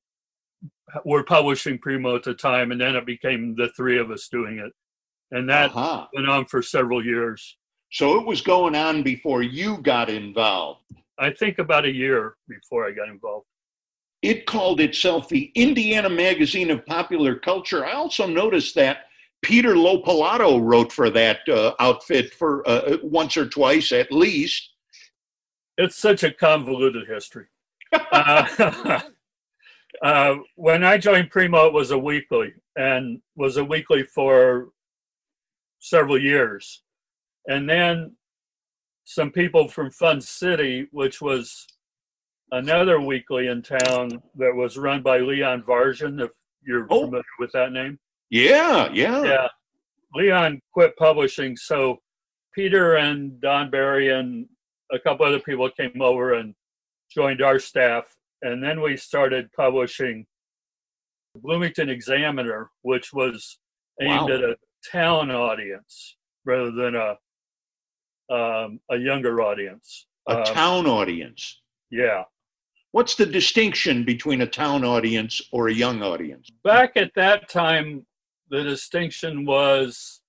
were 1.05 1.24
publishing 1.24 1.77
Primo 1.77 2.15
at 2.15 2.24
the 2.24 2.34
time. 2.34 2.72
And 2.72 2.81
then 2.81 2.96
it 2.96 3.05
became 3.05 3.55
the 3.55 3.69
three 3.77 3.98
of 3.98 4.12
us 4.12 4.27
doing 4.27 4.60
it. 4.60 4.74
And 5.31 5.48
that 5.50 5.72
uh-huh. 5.75 6.08
went 6.13 6.29
on 6.29 6.46
for 6.46 6.62
several 6.62 7.05
years. 7.05 7.58
So 7.91 8.19
it 8.19 8.25
was 8.25 8.41
going 8.41 8.75
on 8.75 9.03
before 9.03 9.41
you 9.41 9.77
got 9.77 10.10
involved. 10.10 10.81
I 11.17 11.31
think 11.31 11.60
about 11.60 11.86
a 11.86 11.91
year 11.91 12.36
before 12.48 12.88
I 12.88 12.91
got 12.91 13.10
involved. 13.10 13.46
It 14.22 14.46
called 14.46 14.82
itself 14.82 15.30
the 15.30 15.52
Indiana 15.56 16.10
Magazine 16.10 16.72
of 16.72 16.86
Popular 16.86 17.36
Culture. 17.36 17.86
I 17.86 17.94
also 17.94 18.28
noticed 18.28 18.76
that 18.76 19.06
Peter 19.42 19.76
LoPilato 19.76 20.62
wrote 20.62 20.92
for 20.92 21.10
that 21.10 21.48
uh, 21.48 21.74
outfit 21.80 22.34
for 22.34 22.68
uh, 22.68 22.98
once 23.02 23.38
or 23.38 23.48
twice 23.48 23.92
at 23.92 24.12
least. 24.12 24.72
It's 25.78 25.96
such 25.96 26.24
a 26.24 26.32
convoluted 26.34 27.08
history. 27.08 27.46
uh, 27.94 29.00
uh, 30.04 30.36
when 30.56 30.84
I 30.84 30.98
joined 30.98 31.30
Primo, 31.30 31.68
it 31.68 31.74
was 31.74 31.92
a 31.92 31.98
weekly 31.98 32.54
and 32.76 33.22
was 33.38 33.56
a 33.56 33.64
weekly 33.64 34.04
for 34.04 34.70
several 35.80 36.22
years. 36.22 36.82
And 37.48 37.70
then 37.70 38.16
some 39.06 39.32
people 39.32 39.70
from 39.70 39.90
Fun 39.90 40.20
City, 40.20 40.88
which 40.92 41.22
was 41.22 41.66
another 42.51 43.00
weekly 43.00 43.48
in 43.48 43.62
town 43.62 44.22
that 44.36 44.53
was 44.56 44.77
run 44.77 45.01
by 45.01 45.20
Leon 45.20 45.63
Varsion, 45.65 46.20
if 46.20 46.32
you're 46.65 46.88
oh. 46.89 47.06
familiar 47.06 47.24
with 47.39 47.51
that 47.53 47.72
name. 47.72 48.00
Yeah, 48.29 48.89
yeah. 48.94 49.24
Yeah. 49.24 49.48
Leon 50.13 50.60
quit 50.74 50.96
publishing, 50.98 51.56
so 51.56 51.98
Peter 52.53 52.96
and 52.96 53.39
Don 53.41 53.70
Barry 53.70 54.10
and 54.10 54.48
a 54.91 55.00
couple 55.00 55.25
other 55.25 55.39
people 55.39 55.70
came 55.70 56.01
over 56.01 56.34
and 56.34 56.56
joined 57.12 57.41
our 57.41 57.60
staff. 57.60 58.06
And 58.41 58.63
then 58.63 58.82
we 58.82 58.98
started 58.98 59.50
publishing 59.56 60.25
Bloomington 61.36 61.89
Examiner, 61.89 62.70
which 62.82 63.13
was 63.13 63.60
aimed 64.01 64.29
wow. 64.29 64.36
at 64.36 64.41
a 64.41 64.56
town 64.91 65.29
audience 65.29 66.15
rather 66.46 66.72
than 66.72 66.96
a 66.96 67.18
um, 68.34 68.79
a 68.91 68.98
younger 68.98 69.41
audience. 69.41 70.08
A 70.29 70.38
um, 70.38 70.44
town 70.46 70.86
audience. 70.86 71.62
Yeah. 71.89 72.24
What's 72.91 73.13
the 73.13 73.25
distinction 73.25 74.03
between 74.03 74.41
a 74.41 74.48
town 74.48 74.84
audience 74.84 75.41
or 75.51 75.67
a 75.67 75.74
young 75.74 76.01
audience? 76.01 76.50
Back 76.63 76.98
at 76.98 77.12
that 77.15 77.48
time, 77.48 78.05
the 78.50 78.63
distinction 78.63 79.46
was 79.46 80.22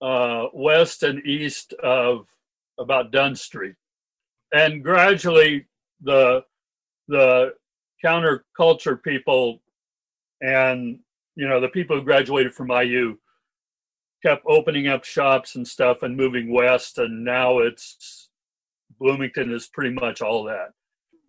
uh, 0.00 0.46
west 0.54 1.02
and 1.02 1.24
east 1.26 1.74
of 1.82 2.26
about 2.78 3.10
Dunn 3.10 3.36
Street, 3.36 3.74
and 4.54 4.82
gradually 4.82 5.66
the 6.00 6.44
the 7.08 7.52
counterculture 8.02 9.02
people 9.02 9.60
and 10.40 11.00
you 11.34 11.46
know 11.46 11.60
the 11.60 11.68
people 11.68 11.96
who 11.96 12.02
graduated 12.02 12.54
from 12.54 12.70
IU 12.70 13.18
kept 14.24 14.44
opening 14.46 14.88
up 14.88 15.04
shops 15.04 15.56
and 15.56 15.68
stuff 15.68 16.02
and 16.02 16.16
moving 16.16 16.54
west, 16.54 16.96
and 16.96 17.22
now 17.22 17.58
it's 17.58 18.30
Bloomington 18.98 19.52
is 19.52 19.66
pretty 19.66 19.90
much 19.90 20.22
all 20.22 20.44
that 20.44 20.70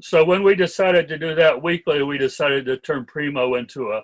so 0.02 0.24
when 0.24 0.44
we 0.44 0.56
decided 0.56 1.08
to 1.10 1.18
do 1.18 1.36
that 1.36 1.62
weekly, 1.62 2.04
we 2.04 2.18
decided 2.18 2.66
to 2.66 2.78
turn 2.78 3.06
Primo 3.06 3.56
into 3.56 3.92
a 3.92 4.02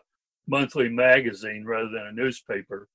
monthly 0.47 0.89
magazine 0.89 1.63
rather 1.65 1.89
than 1.89 2.07
a 2.07 2.11
newspaper. 2.11 2.87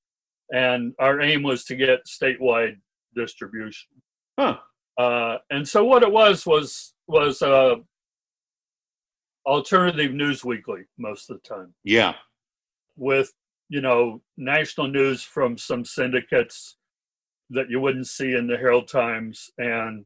And 0.53 0.93
our 0.99 1.21
aim 1.21 1.43
was 1.43 1.63
to 1.65 1.75
get 1.75 2.05
statewide 2.05 2.77
distribution. 3.15 3.89
Huh. 4.37 4.57
Uh, 4.97 5.37
and 5.49 5.67
so 5.67 5.83
what 5.83 6.03
it 6.03 6.11
was 6.11 6.45
was 6.45 6.93
was 7.07 7.41
uh, 7.41 7.75
alternative 9.45 10.13
news 10.13 10.43
weekly 10.43 10.81
most 10.97 11.29
of 11.29 11.41
the 11.41 11.47
time. 11.47 11.73
Yeah. 11.83 12.13
With 12.97 13.31
you 13.69 13.81
know 13.81 14.21
national 14.37 14.87
news 14.87 15.23
from 15.23 15.57
some 15.57 15.85
syndicates 15.85 16.77
that 17.49 17.69
you 17.69 17.79
wouldn't 17.79 18.07
see 18.07 18.33
in 18.33 18.47
the 18.47 18.57
Herald 18.57 18.87
Times 18.87 19.49
and 19.57 20.05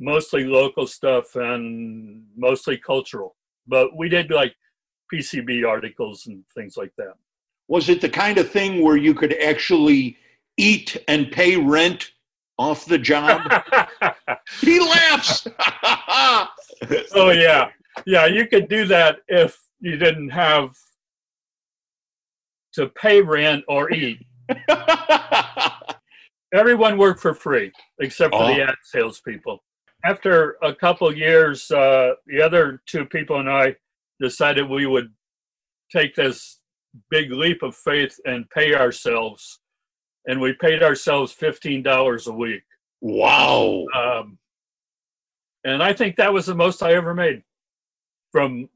mostly 0.00 0.44
local 0.44 0.86
stuff 0.86 1.36
and 1.36 2.24
mostly 2.36 2.78
cultural. 2.78 3.36
But 3.66 3.96
we 3.96 4.08
did 4.08 4.30
like 4.30 4.56
PCB 5.12 5.68
articles 5.68 6.26
and 6.26 6.42
things 6.54 6.76
like 6.76 6.92
that. 6.96 7.14
Was 7.68 7.88
it 7.88 8.00
the 8.00 8.08
kind 8.08 8.38
of 8.38 8.50
thing 8.50 8.82
where 8.82 8.96
you 8.96 9.14
could 9.14 9.34
actually 9.34 10.16
eat 10.56 10.96
and 11.06 11.30
pay 11.30 11.56
rent 11.56 12.12
off 12.58 12.86
the 12.86 12.98
job? 12.98 13.42
he 14.60 14.80
laughs. 14.80 15.46
oh 17.14 17.30
yeah, 17.30 17.68
yeah. 18.06 18.26
You 18.26 18.46
could 18.46 18.68
do 18.68 18.86
that 18.86 19.18
if 19.28 19.56
you 19.80 19.96
didn't 19.96 20.30
have 20.30 20.74
to 22.72 22.88
pay 22.88 23.20
rent 23.20 23.64
or 23.68 23.92
eat. 23.92 24.24
Everyone 26.52 26.98
worked 26.98 27.20
for 27.20 27.34
free 27.34 27.70
except 28.00 28.34
for 28.34 28.42
oh. 28.42 28.48
the 28.48 28.62
ad 28.62 28.74
salespeople 28.82 29.62
after 30.04 30.56
a 30.62 30.74
couple 30.74 31.14
years, 31.14 31.70
uh, 31.70 32.14
the 32.26 32.40
other 32.40 32.82
two 32.86 33.04
people 33.04 33.38
and 33.40 33.50
I 33.50 33.76
decided 34.20 34.68
we 34.68 34.86
would 34.86 35.12
take 35.92 36.14
this 36.14 36.60
big 37.10 37.32
leap 37.32 37.62
of 37.62 37.76
faith 37.76 38.18
and 38.24 38.48
pay 38.50 38.74
ourselves. 38.74 39.60
And 40.26 40.40
we 40.40 40.52
paid 40.54 40.82
ourselves 40.82 41.34
$15 41.34 42.26
a 42.26 42.32
week. 42.32 42.62
Wow. 43.00 43.86
Um, 43.94 44.38
and 45.64 45.82
I 45.82 45.92
think 45.92 46.16
that 46.16 46.32
was 46.32 46.46
the 46.46 46.54
most 46.54 46.82
I 46.82 46.94
ever 46.94 47.14
made 47.14 47.42
from 48.32 48.68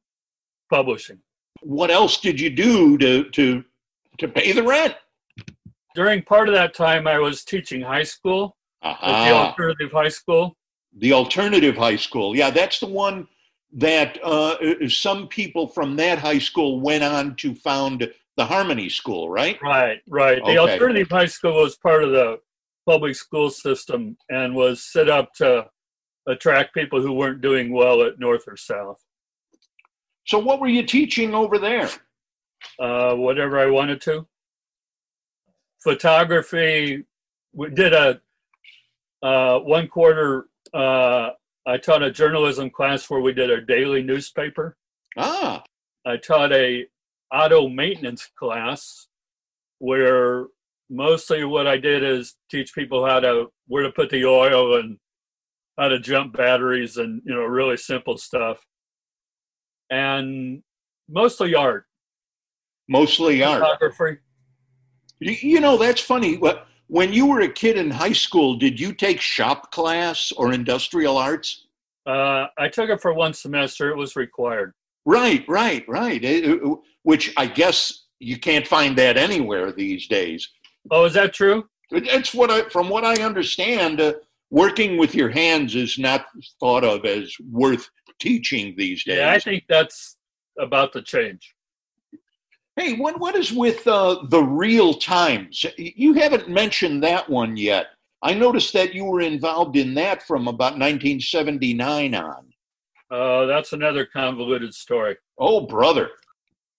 publishing. 0.70 1.18
What 1.60 1.90
else 1.90 2.20
did 2.20 2.40
you 2.40 2.50
do 2.50 2.98
to, 2.98 3.30
to, 3.30 3.64
to 4.18 4.28
pay 4.28 4.52
the 4.52 4.62
rent? 4.62 4.94
During 5.94 6.22
part 6.22 6.48
of 6.48 6.54
that 6.54 6.74
time, 6.74 7.06
I 7.06 7.18
was 7.18 7.44
teaching 7.44 7.80
high 7.80 8.02
school, 8.02 8.56
uh-huh. 8.82 9.24
the 9.24 9.34
alternative 9.34 9.92
high 9.92 10.08
school 10.08 10.56
the 10.98 11.12
alternative 11.12 11.76
high 11.76 11.96
school. 11.96 12.36
Yeah, 12.36 12.50
that's 12.50 12.80
the 12.80 12.86
one 12.86 13.26
that 13.72 14.18
uh, 14.22 14.88
some 14.88 15.26
people 15.28 15.66
from 15.66 15.96
that 15.96 16.18
high 16.18 16.38
school 16.38 16.80
went 16.80 17.02
on 17.02 17.34
to 17.36 17.54
found 17.54 18.10
the 18.36 18.44
Harmony 18.44 18.88
School, 18.88 19.28
right? 19.28 19.58
Right, 19.62 20.00
right. 20.08 20.42
The 20.44 20.58
okay. 20.58 20.72
alternative 20.72 21.08
high 21.10 21.26
school 21.26 21.54
was 21.62 21.76
part 21.76 22.04
of 22.04 22.10
the 22.10 22.38
public 22.86 23.16
school 23.16 23.50
system 23.50 24.16
and 24.30 24.54
was 24.54 24.84
set 24.84 25.08
up 25.08 25.32
to 25.34 25.66
attract 26.28 26.74
people 26.74 27.00
who 27.00 27.12
weren't 27.12 27.40
doing 27.40 27.72
well 27.72 28.02
at 28.02 28.18
North 28.18 28.44
or 28.46 28.56
South. 28.56 29.02
So, 30.26 30.38
what 30.38 30.60
were 30.60 30.68
you 30.68 30.84
teaching 30.84 31.34
over 31.34 31.58
there? 31.58 31.88
Uh, 32.78 33.14
whatever 33.14 33.58
I 33.58 33.66
wanted 33.66 34.00
to. 34.02 34.26
Photography. 35.82 37.04
We 37.52 37.70
did 37.70 37.92
a 37.92 38.20
uh, 39.22 39.58
one 39.60 39.86
quarter 39.86 40.46
uh, 40.74 41.30
I 41.66 41.78
taught 41.78 42.02
a 42.02 42.10
journalism 42.10 42.68
class 42.70 43.08
where 43.08 43.20
we 43.20 43.32
did 43.32 43.50
a 43.50 43.60
daily 43.60 44.02
newspaper. 44.02 44.76
Ah. 45.16 45.62
I 46.06 46.16
taught 46.16 46.52
a 46.52 46.86
auto 47.32 47.68
maintenance 47.68 48.28
class 48.38 49.08
where 49.78 50.46
mostly 50.90 51.44
what 51.44 51.66
I 51.66 51.78
did 51.78 52.02
is 52.02 52.34
teach 52.50 52.74
people 52.74 53.06
how 53.06 53.20
to 53.20 53.46
where 53.66 53.84
to 53.84 53.90
put 53.90 54.10
the 54.10 54.24
oil 54.26 54.78
and 54.78 54.98
how 55.78 55.88
to 55.88 55.98
jump 55.98 56.36
batteries 56.36 56.96
and 56.98 57.22
you 57.24 57.34
know 57.34 57.44
really 57.44 57.76
simple 57.76 58.18
stuff. 58.18 58.64
And 59.90 60.62
mostly 61.08 61.54
art. 61.54 61.86
Mostly 62.88 63.42
art. 63.42 63.60
Photography. 63.60 64.20
You 65.20 65.60
know 65.60 65.78
that's 65.78 66.00
funny. 66.00 66.36
What 66.36 66.66
when 66.88 67.12
you 67.12 67.26
were 67.26 67.40
a 67.40 67.48
kid 67.48 67.76
in 67.76 67.90
high 67.90 68.12
school, 68.12 68.56
did 68.56 68.78
you 68.78 68.92
take 68.92 69.20
shop 69.20 69.72
class 69.72 70.32
or 70.32 70.52
industrial 70.52 71.16
arts? 71.16 71.66
Uh, 72.06 72.46
I 72.58 72.68
took 72.68 72.90
it 72.90 73.00
for 73.00 73.14
one 73.14 73.32
semester. 73.32 73.90
It 73.90 73.96
was 73.96 74.16
required. 74.16 74.74
Right, 75.06 75.44
right, 75.48 75.86
right. 75.88 76.22
It- 76.22 76.44
it- 76.44 76.78
which 77.02 77.32
I 77.36 77.46
guess 77.46 78.04
you 78.20 78.38
can't 78.38 78.66
find 78.66 78.96
that 78.96 79.16
anywhere 79.16 79.72
these 79.72 80.06
days. 80.06 80.48
Oh, 80.90 81.04
is 81.04 81.14
that 81.14 81.32
true? 81.34 81.68
It- 81.90 82.06
It's 82.06 82.34
what 82.34 82.50
I, 82.50 82.62
from 82.68 82.88
what 82.88 83.04
I 83.04 83.22
understand, 83.22 84.00
uh, 84.00 84.14
working 84.50 84.96
with 84.96 85.14
your 85.14 85.30
hands 85.30 85.74
is 85.74 85.98
not 85.98 86.26
thought 86.60 86.84
of 86.84 87.04
as 87.04 87.34
worth 87.50 87.88
teaching 88.20 88.74
these 88.76 89.04
days. 89.04 89.18
Yeah, 89.18 89.30
I 89.32 89.38
think 89.38 89.64
that's 89.68 90.16
about 90.58 90.92
to 90.92 91.02
change. 91.02 91.53
Hey, 92.76 92.94
what 92.94 93.20
what 93.20 93.36
is 93.36 93.52
with 93.52 93.86
uh, 93.86 94.24
the 94.28 94.42
real 94.42 94.94
times? 94.94 95.64
You 95.78 96.14
haven't 96.14 96.48
mentioned 96.48 97.02
that 97.04 97.28
one 97.28 97.56
yet. 97.56 97.88
I 98.22 98.34
noticed 98.34 98.72
that 98.72 98.94
you 98.94 99.04
were 99.04 99.20
involved 99.20 99.76
in 99.76 99.94
that 99.94 100.22
from 100.22 100.48
about 100.48 100.78
1979 100.78 102.14
on. 102.14 102.52
Uh, 103.10 103.46
that's 103.46 103.74
another 103.74 104.06
convoluted 104.06 104.74
story. 104.74 105.16
Oh, 105.38 105.66
brother. 105.66 106.10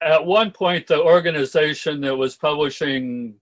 At 0.02 0.26
one 0.26 0.52
point, 0.52 0.88
the 0.88 1.02
organization 1.02 2.02
that 2.02 2.16
was 2.16 2.36
publishing 2.36 3.36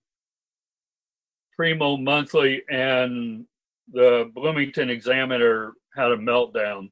Primo 1.56 1.96
Monthly 1.96 2.62
and 2.70 3.46
the 3.92 4.30
Bloomington 4.34 4.90
Examiner 4.90 5.72
had 5.96 6.12
a 6.12 6.16
meltdown, 6.16 6.90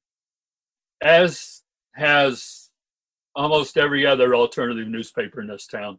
as 1.02 1.62
has 1.95 2.62
almost 3.35 3.77
every 3.77 4.07
other 4.07 4.35
alternative 4.35 4.89
newspaper 4.89 5.41
in 5.41 5.49
this 5.49 5.67
town. 5.67 5.99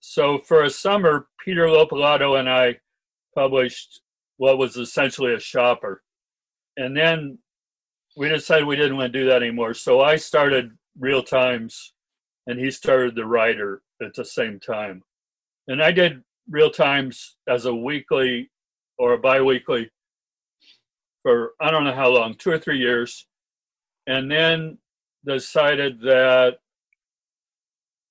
So, 0.00 0.38
for 0.38 0.64
a 0.64 0.70
summer, 0.70 1.28
Peter 1.42 1.66
LoPilato 1.66 2.38
and 2.38 2.48
I 2.48 2.78
published 3.34 4.00
what 4.36 4.58
was 4.58 4.76
essentially 4.76 5.34
a 5.34 5.40
shopper. 5.40 6.02
And 6.76 6.96
then 6.96 7.38
we 8.16 8.28
decided 8.28 8.66
we 8.66 8.76
didn't 8.76 8.96
want 8.96 9.12
to 9.12 9.18
do 9.18 9.26
that 9.26 9.42
anymore. 9.42 9.74
So 9.74 10.00
I 10.00 10.16
started 10.16 10.70
Real 10.98 11.22
Times 11.22 11.94
and 12.46 12.58
he 12.58 12.70
started 12.70 13.14
The 13.14 13.24
Ryder 13.24 13.82
at 14.02 14.14
the 14.14 14.24
same 14.24 14.60
time. 14.60 15.02
And 15.68 15.82
I 15.82 15.92
did 15.92 16.22
Real 16.48 16.70
Times 16.70 17.36
as 17.48 17.64
a 17.64 17.74
weekly 17.74 18.50
or 18.98 19.14
a 19.14 19.18
bi 19.18 19.40
weekly 19.40 19.90
for 21.22 21.52
I 21.60 21.70
don't 21.70 21.84
know 21.84 21.94
how 21.94 22.10
long, 22.10 22.34
two 22.34 22.50
or 22.50 22.58
three 22.58 22.78
years. 22.78 23.26
And 24.06 24.30
then 24.30 24.78
decided 25.26 26.00
that 26.02 26.58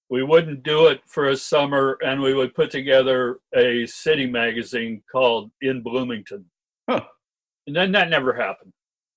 we 0.09 0.23
wouldn't 0.23 0.63
do 0.63 0.87
it 0.87 1.01
for 1.07 1.29
a 1.29 1.37
summer 1.37 1.97
and 2.05 2.21
we 2.21 2.33
would 2.33 2.53
put 2.53 2.69
together 2.69 3.39
a 3.55 3.85
city 3.87 4.27
magazine 4.27 5.01
called 5.11 5.51
In 5.61 5.81
Bloomington. 5.81 6.45
Huh. 6.89 7.01
And 7.65 7.75
then 7.75 7.91
that 7.93 8.09
never 8.09 8.33
happened 8.33 8.73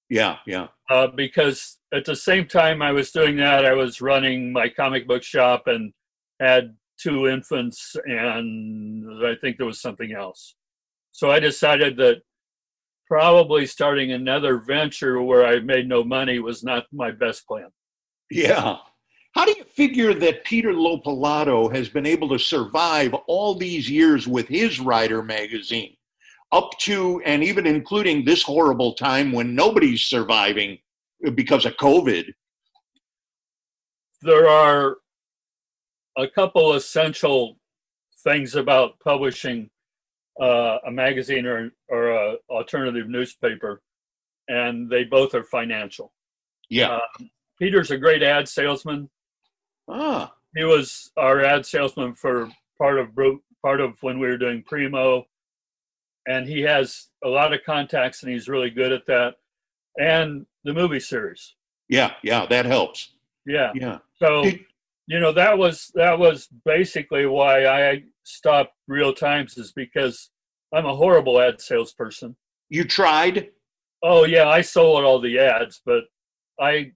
Yeah, 0.09 0.37
yeah. 0.47 0.69
uh, 0.89 1.09
because 1.09 1.79
at 1.93 2.05
the 2.05 2.17
same 2.17 2.47
time 2.47 2.81
I 2.81 2.93
was 2.93 3.11
doing 3.11 3.37
that, 3.37 3.67
I 3.67 3.75
was 3.75 4.01
running 4.01 4.53
my 4.53 4.69
comic 4.69 5.07
book 5.07 5.23
shop 5.23 5.67
and 5.67 5.93
had 6.41 6.77
two 6.99 7.27
infants, 7.27 7.95
and 8.07 9.27
I 9.27 9.35
think 9.41 9.57
there 9.59 9.67
was 9.67 9.81
something 9.83 10.13
else. 10.13 10.55
So 11.13 11.31
I 11.31 11.41
decided 11.41 11.97
that 11.99 12.23
probably 13.09 13.67
starting 13.67 14.13
another 14.13 14.59
venture 14.59 15.21
where 15.23 15.47
I 15.47 15.61
made 15.61 15.89
no 15.89 16.05
money 16.05 16.39
was 16.39 16.65
not 16.65 16.87
my 16.93 17.11
best 17.11 17.47
plan. 17.47 17.69
Yeah. 18.31 18.77
How 19.35 19.45
do 19.45 19.55
you 19.57 19.65
figure 19.65 20.15
that 20.15 20.45
Peter 20.45 20.73
LoPilato 20.73 21.75
has 21.75 21.89
been 21.89 22.07
able 22.07 22.29
to 22.31 22.39
survive 22.39 23.13
all 23.27 23.55
these 23.55 23.89
years 23.91 24.27
with 24.27 24.49
his 24.49 24.81
Ryder 24.81 25.23
magazine, 25.23 25.95
up 26.53 26.71
to 26.81 27.21
and 27.25 27.45
even 27.45 27.67
including 27.67 28.25
this 28.25 28.43
horrible 28.43 28.95
time 28.95 29.33
when 29.33 29.55
nobody's 29.55 30.03
surviving 30.03 30.79
because 31.35 31.67
of 31.67 31.77
COVID? 31.77 32.33
There 34.23 34.49
are 34.49 34.97
a 36.17 36.27
couple 36.27 36.73
essential 36.73 37.59
things 38.25 38.55
about 38.55 38.99
publishing 39.01 39.69
uh, 40.41 40.79
a 40.87 40.91
magazine 40.91 41.47
or, 41.47 41.71
or 41.89 42.11
a 42.11 42.37
alternative 42.49 43.09
newspaper, 43.09 43.83
and 44.49 44.91
they 44.91 45.05
both 45.05 45.35
are 45.35 45.45
financial. 45.45 46.13
Yeah. 46.69 46.99
Peter's 47.59 47.91
a 47.91 47.99
great 47.99 48.23
ad 48.23 48.49
salesman. 48.49 49.09
ah, 49.89 50.33
He 50.55 50.65
was 50.65 51.11
our 51.17 51.43
ad 51.43 51.65
salesman 51.67 52.15
for 52.15 52.49
part 52.79 52.99
of 52.99 53.09
part 53.63 53.81
of 53.81 53.95
when 54.03 54.19
we 54.19 54.27
were 54.29 54.39
doing 54.39 54.63
Primo, 54.67 55.25
and 56.27 56.47
he 56.47 56.61
has 56.63 57.09
a 57.25 57.29
lot 57.29 57.53
of 57.53 57.61
contacts, 57.65 58.23
and 58.23 58.33
he's 58.33 58.49
really 58.49 58.71
good 58.71 58.93
at 58.93 59.07
that. 59.07 59.35
And 59.99 60.47
the 60.65 60.75
movie 60.75 61.01
series, 61.01 61.55
yeah, 61.89 62.13
yeah, 62.23 62.47
that 62.47 62.67
helps. 62.67 63.13
yeah. 63.47 63.73
Yeah. 63.75 63.99
So 64.23 64.43
Did- 64.45 64.61
you 65.09 65.21
know 65.21 65.33
that 65.33 65.57
was 65.57 65.91
that 65.95 66.19
was 66.19 66.49
basically 66.65 67.27
why 67.27 67.67
I 67.67 68.03
stopped 68.25 68.75
Real 68.89 69.13
Times 69.13 69.57
is 69.57 69.73
because 69.73 70.31
I'm 70.75 70.85
a 70.87 70.95
horrible 70.97 71.41
ad 71.41 71.61
salesperson. 71.61 72.37
You 72.69 72.85
tried? 72.85 73.51
Oh 74.03 74.25
yeah, 74.25 74.49
I 74.49 74.61
sold 74.63 75.05
all 75.05 75.21
the 75.21 75.39
ads, 75.39 75.81
but 75.87 76.05
I 76.61 76.91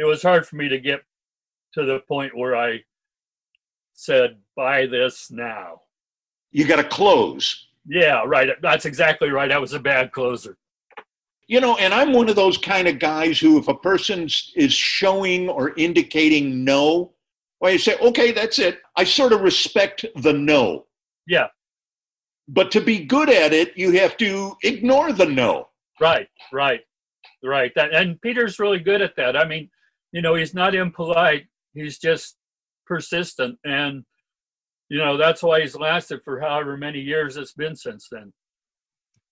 it 0.00 0.04
was 0.04 0.22
hard 0.22 0.46
for 0.46 0.56
me 0.56 0.68
to 0.68 0.78
get 0.80 1.02
to 1.74 1.84
the 1.84 2.00
point 2.08 2.36
where 2.36 2.56
I 2.56 2.82
said 3.92 4.38
buy 4.56 4.86
this 4.86 5.30
now. 5.30 5.82
You 6.50 6.66
got 6.66 6.76
to 6.76 6.84
close. 6.84 7.68
Yeah, 7.86 8.22
right. 8.26 8.50
That's 8.62 8.86
exactly 8.86 9.30
right. 9.30 9.52
I 9.52 9.58
was 9.58 9.72
a 9.74 9.78
bad 9.78 10.10
closer. 10.12 10.56
You 11.48 11.60
know, 11.60 11.76
and 11.76 11.92
I'm 11.92 12.12
one 12.12 12.28
of 12.28 12.36
those 12.36 12.56
kind 12.56 12.88
of 12.88 12.98
guys 12.98 13.38
who, 13.40 13.58
if 13.58 13.68
a 13.68 13.74
person 13.74 14.28
is 14.56 14.72
showing 14.72 15.48
or 15.48 15.74
indicating 15.76 16.64
no, 16.64 17.12
well, 17.60 17.72
I 17.72 17.76
say, 17.76 17.96
okay, 17.98 18.32
that's 18.32 18.58
it. 18.58 18.78
I 18.96 19.04
sort 19.04 19.32
of 19.32 19.42
respect 19.42 20.06
the 20.16 20.32
no. 20.32 20.86
Yeah, 21.26 21.48
But 22.48 22.70
to 22.72 22.80
be 22.80 23.04
good 23.04 23.28
at 23.28 23.52
it, 23.52 23.76
you 23.76 23.92
have 23.92 24.16
to 24.16 24.56
ignore 24.62 25.12
the 25.12 25.26
no. 25.26 25.68
right, 26.00 26.28
right, 26.52 26.80
right. 27.44 27.72
That 27.74 27.94
and 27.94 28.20
Peter's 28.22 28.58
really 28.58 28.78
good 28.78 29.02
at 29.02 29.14
that. 29.16 29.36
I 29.36 29.44
mean, 29.44 29.68
you 30.12 30.22
know, 30.22 30.34
he's 30.34 30.54
not 30.54 30.74
impolite. 30.74 31.46
He's 31.74 31.98
just 31.98 32.36
persistent, 32.86 33.58
and 33.64 34.04
you 34.88 34.98
know 34.98 35.16
that's 35.16 35.42
why 35.42 35.60
he's 35.60 35.76
lasted 35.76 36.20
for 36.24 36.40
however 36.40 36.76
many 36.76 37.00
years 37.00 37.36
it's 37.36 37.52
been 37.52 37.76
since 37.76 38.08
then. 38.10 38.32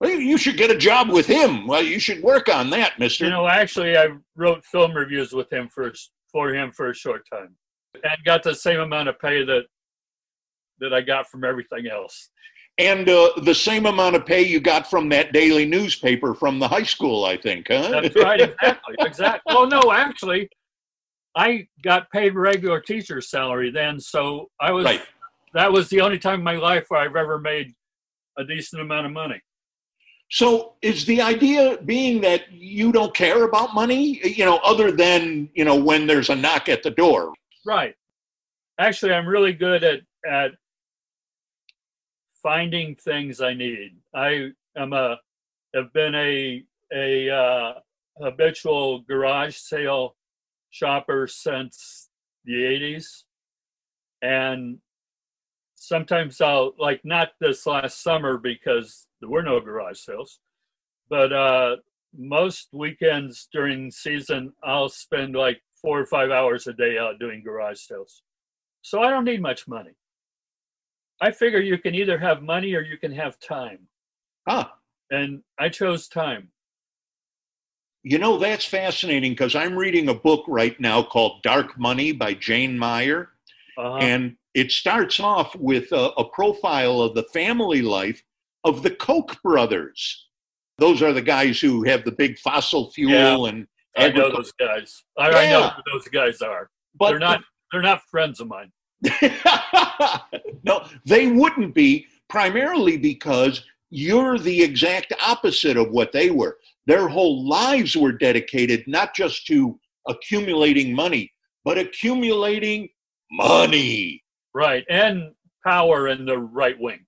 Well, 0.00 0.10
you 0.10 0.38
should 0.38 0.56
get 0.56 0.70
a 0.70 0.78
job 0.78 1.10
with 1.10 1.26
him. 1.26 1.66
Well, 1.66 1.82
you 1.82 1.98
should 1.98 2.22
work 2.22 2.48
on 2.48 2.70
that, 2.70 2.96
mister. 3.00 3.24
You 3.24 3.30
know, 3.30 3.48
actually, 3.48 3.96
I 3.96 4.10
wrote 4.36 4.64
film 4.64 4.92
reviews 4.92 5.32
with 5.32 5.52
him 5.52 5.68
for 5.74 5.92
for 6.30 6.54
him 6.54 6.70
for 6.70 6.90
a 6.90 6.94
short 6.94 7.22
time, 7.32 7.56
and 7.94 8.24
got 8.24 8.44
the 8.44 8.54
same 8.54 8.78
amount 8.78 9.08
of 9.08 9.18
pay 9.18 9.44
that 9.44 9.64
that 10.78 10.94
I 10.94 11.00
got 11.00 11.28
from 11.28 11.42
everything 11.42 11.88
else. 11.88 12.30
and 12.78 13.08
uh, 13.08 13.30
the 13.42 13.54
same 13.54 13.86
amount 13.86 14.14
of 14.14 14.24
pay 14.24 14.42
you 14.42 14.60
got 14.60 14.88
from 14.88 15.08
that 15.08 15.32
daily 15.32 15.66
newspaper 15.66 16.34
from 16.34 16.60
the 16.60 16.68
high 16.68 16.84
school, 16.84 17.24
I 17.24 17.36
think, 17.36 17.66
huh? 17.68 17.88
That's 17.90 18.14
right, 18.14 18.40
exactly, 18.40 18.94
exactly. 19.00 19.54
Oh 19.56 19.64
no, 19.64 19.92
actually, 19.92 20.48
I 21.36 21.68
got 21.82 22.10
paid 22.10 22.34
regular 22.34 22.80
teacher 22.80 23.20
salary 23.20 23.70
then, 23.70 24.00
so 24.00 24.50
I 24.60 24.72
was 24.72 24.84
right. 24.84 25.02
that 25.54 25.72
was 25.72 25.88
the 25.88 26.00
only 26.00 26.18
time 26.18 26.40
in 26.40 26.44
my 26.44 26.56
life 26.56 26.86
where 26.88 27.00
I've 27.00 27.16
ever 27.16 27.38
made 27.38 27.74
a 28.36 28.44
decent 28.44 28.82
amount 28.82 29.06
of 29.06 29.12
money. 29.12 29.40
So 30.30 30.74
is 30.82 31.06
the 31.06 31.22
idea 31.22 31.78
being 31.84 32.20
that 32.20 32.52
you 32.52 32.92
don't 32.92 33.14
care 33.14 33.44
about 33.44 33.74
money, 33.74 34.20
you 34.24 34.44
know, 34.44 34.58
other 34.58 34.92
than, 34.92 35.48
you 35.54 35.64
know, 35.64 35.76
when 35.76 36.06
there's 36.06 36.28
a 36.28 36.36
knock 36.36 36.68
at 36.68 36.82
the 36.82 36.90
door? 36.90 37.32
Right. 37.64 37.94
Actually, 38.78 39.14
I'm 39.14 39.26
really 39.26 39.52
good 39.52 39.82
at 39.84 40.00
at 40.28 40.52
finding 42.42 42.94
things 42.96 43.40
I 43.40 43.54
need. 43.54 43.96
I 44.14 44.50
am 44.76 44.92
a 44.92 45.18
have 45.74 45.92
been 45.92 46.14
a 46.14 46.62
a 46.92 47.30
uh, 47.30 47.72
habitual 48.18 49.00
garage 49.00 49.56
sale 49.56 50.16
shopper 50.70 51.26
since 51.26 52.08
the 52.44 52.54
80s, 52.54 53.24
and 54.22 54.78
sometimes 55.74 56.40
I'll 56.40 56.74
like 56.78 57.00
not 57.04 57.30
this 57.40 57.66
last 57.66 58.02
summer 58.02 58.38
because 58.38 59.06
there 59.20 59.30
were 59.30 59.42
no 59.42 59.60
garage 59.60 59.98
sales, 59.98 60.40
but 61.08 61.32
uh, 61.32 61.76
most 62.16 62.68
weekends 62.72 63.48
during 63.52 63.90
season 63.90 64.52
I'll 64.62 64.88
spend 64.88 65.34
like 65.34 65.62
four 65.80 66.00
or 66.00 66.06
five 66.06 66.30
hours 66.30 66.66
a 66.66 66.72
day 66.72 66.98
out 66.98 67.18
doing 67.18 67.42
garage 67.42 67.80
sales. 67.80 68.22
So 68.82 69.02
I 69.02 69.10
don't 69.10 69.24
need 69.24 69.42
much 69.42 69.68
money. 69.68 69.92
I 71.20 71.30
figure 71.30 71.60
you 71.60 71.78
can 71.78 71.94
either 71.94 72.18
have 72.18 72.42
money 72.42 72.74
or 72.74 72.80
you 72.80 72.96
can 72.96 73.12
have 73.12 73.38
time. 73.40 73.88
Ah, 74.48 74.74
And 75.10 75.42
I 75.58 75.68
chose 75.68 76.08
time. 76.08 76.50
You 78.04 78.18
know, 78.18 78.38
that's 78.38 78.64
fascinating 78.64 79.32
because 79.32 79.54
I'm 79.54 79.76
reading 79.76 80.08
a 80.08 80.14
book 80.14 80.44
right 80.48 80.78
now 80.80 81.02
called 81.02 81.42
Dark 81.42 81.78
Money 81.78 82.12
by 82.12 82.34
Jane 82.34 82.78
Mayer. 82.78 83.30
Uh-huh. 83.76 83.96
And 83.98 84.36
it 84.54 84.70
starts 84.72 85.20
off 85.20 85.54
with 85.56 85.92
a, 85.92 86.10
a 86.16 86.28
profile 86.30 87.00
of 87.00 87.14
the 87.14 87.24
family 87.34 87.82
life 87.82 88.22
of 88.64 88.82
the 88.82 88.90
Koch 88.90 89.40
brothers. 89.42 90.26
Those 90.78 91.02
are 91.02 91.12
the 91.12 91.22
guys 91.22 91.60
who 91.60 91.82
have 91.84 92.04
the 92.04 92.12
big 92.12 92.38
fossil 92.38 92.90
fuel 92.92 93.12
Yeah. 93.12 93.50
and 93.52 93.66
I 93.96 94.10
know 94.10 94.30
those 94.30 94.52
guys. 94.52 95.02
I, 95.16 95.30
I 95.30 95.50
know 95.50 95.68
who 95.70 95.82
those 95.92 96.06
guys 96.08 96.40
are. 96.40 96.70
but 96.94 97.10
they're 97.10 97.18
not. 97.18 97.42
They're 97.72 97.82
not 97.82 98.00
friends 98.10 98.40
of 98.40 98.46
mine. 98.48 98.70
no, 100.64 100.86
they 101.04 101.28
wouldn't 101.28 101.74
be 101.74 102.06
primarily 102.28 102.96
because 102.96 103.64
you're 103.90 104.38
the 104.38 104.62
exact 104.62 105.12
opposite 105.26 105.76
of 105.76 105.90
what 105.90 106.12
they 106.12 106.30
were. 106.30 106.58
Their 106.88 107.06
whole 107.06 107.46
lives 107.46 107.94
were 107.94 108.12
dedicated 108.12 108.82
not 108.86 109.14
just 109.14 109.46
to 109.48 109.78
accumulating 110.08 110.94
money, 110.94 111.30
but 111.62 111.76
accumulating 111.76 112.88
money. 113.30 114.24
Right, 114.54 114.86
and 114.88 115.32
power 115.64 116.08
in 116.08 116.24
the 116.24 116.38
right 116.38 116.80
wing. 116.80 117.04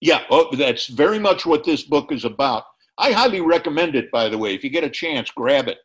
Yeah, 0.00 0.22
oh, 0.30 0.48
that's 0.56 0.86
very 0.86 1.18
much 1.18 1.44
what 1.44 1.62
this 1.62 1.82
book 1.82 2.10
is 2.10 2.24
about. 2.24 2.64
I 2.96 3.12
highly 3.12 3.42
recommend 3.42 3.96
it, 3.96 4.10
by 4.10 4.30
the 4.30 4.38
way. 4.38 4.54
If 4.54 4.64
you 4.64 4.70
get 4.70 4.82
a 4.82 4.90
chance, 4.90 5.30
grab 5.30 5.68
it. 5.68 5.78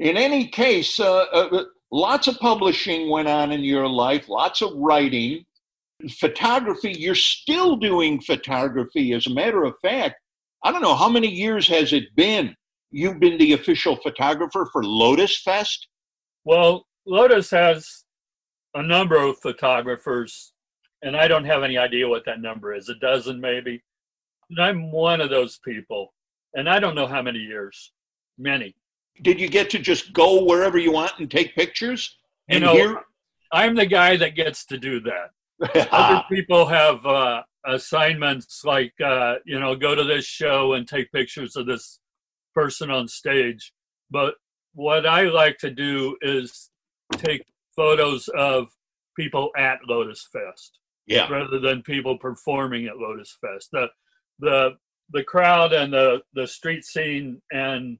In 0.00 0.16
any 0.16 0.48
case, 0.48 0.98
uh, 0.98 1.26
uh, 1.32 1.64
lots 1.92 2.26
of 2.26 2.40
publishing 2.40 3.08
went 3.08 3.28
on 3.28 3.52
in 3.52 3.60
your 3.60 3.86
life, 3.86 4.28
lots 4.28 4.62
of 4.62 4.74
writing, 4.74 5.44
photography. 6.10 6.92
You're 6.98 7.14
still 7.14 7.76
doing 7.76 8.20
photography. 8.20 9.12
As 9.12 9.28
a 9.28 9.34
matter 9.34 9.62
of 9.62 9.74
fact, 9.80 10.16
I 10.64 10.70
don't 10.70 10.82
know 10.82 10.94
how 10.94 11.08
many 11.08 11.28
years 11.28 11.66
has 11.68 11.92
it 11.92 12.14
been. 12.14 12.54
You've 12.90 13.18
been 13.18 13.38
the 13.38 13.54
official 13.54 13.96
photographer 13.96 14.68
for 14.72 14.84
Lotus 14.84 15.40
Fest. 15.40 15.88
Well, 16.44 16.86
Lotus 17.06 17.50
has 17.50 18.04
a 18.74 18.82
number 18.82 19.16
of 19.16 19.38
photographers, 19.38 20.52
and 21.02 21.16
I 21.16 21.26
don't 21.26 21.44
have 21.44 21.62
any 21.62 21.78
idea 21.78 22.08
what 22.08 22.24
that 22.26 22.40
number 22.40 22.74
is. 22.74 22.88
A 22.88 22.94
dozen, 22.96 23.40
maybe. 23.40 23.82
And 24.50 24.60
I'm 24.60 24.92
one 24.92 25.20
of 25.20 25.30
those 25.30 25.58
people, 25.64 26.12
and 26.54 26.68
I 26.68 26.78
don't 26.78 26.94
know 26.94 27.06
how 27.06 27.22
many 27.22 27.38
years. 27.38 27.92
Many. 28.38 28.74
Did 29.22 29.40
you 29.40 29.48
get 29.48 29.68
to 29.70 29.78
just 29.78 30.12
go 30.12 30.44
wherever 30.44 30.78
you 30.78 30.92
want 30.92 31.12
and 31.18 31.30
take 31.30 31.54
pictures? 31.54 32.18
You 32.48 32.56
And 32.56 32.64
know, 32.64 32.72
here, 32.72 33.00
I'm 33.52 33.74
the 33.74 33.86
guy 33.86 34.16
that 34.16 34.34
gets 34.34 34.64
to 34.66 34.78
do 34.78 35.00
that. 35.00 35.88
Other 35.92 36.24
people 36.30 36.66
have 36.66 37.04
uh, 37.04 37.42
assignments 37.66 38.64
like, 38.64 38.92
uh, 39.04 39.36
you 39.44 39.58
know, 39.58 39.74
go 39.74 39.94
to 39.94 40.04
this 40.04 40.24
show 40.24 40.74
and 40.74 40.86
take 40.86 41.12
pictures 41.12 41.56
of 41.56 41.66
this 41.66 42.00
person 42.54 42.90
on 42.90 43.08
stage. 43.08 43.72
But 44.10 44.34
what 44.74 45.06
I 45.06 45.22
like 45.22 45.58
to 45.58 45.70
do 45.70 46.16
is 46.22 46.70
take 47.16 47.44
photos 47.76 48.28
of 48.36 48.68
people 49.16 49.50
at 49.56 49.78
Lotus 49.86 50.28
Fest 50.32 50.78
yeah. 51.06 51.28
rather 51.28 51.58
than 51.58 51.82
people 51.82 52.18
performing 52.18 52.86
at 52.86 52.98
Lotus 52.98 53.36
Fest. 53.40 53.68
The 53.72 53.88
the 54.38 54.70
the 55.10 55.24
crowd 55.24 55.72
and 55.72 55.92
the 55.92 56.22
the 56.34 56.46
street 56.46 56.84
scene 56.84 57.40
and 57.52 57.98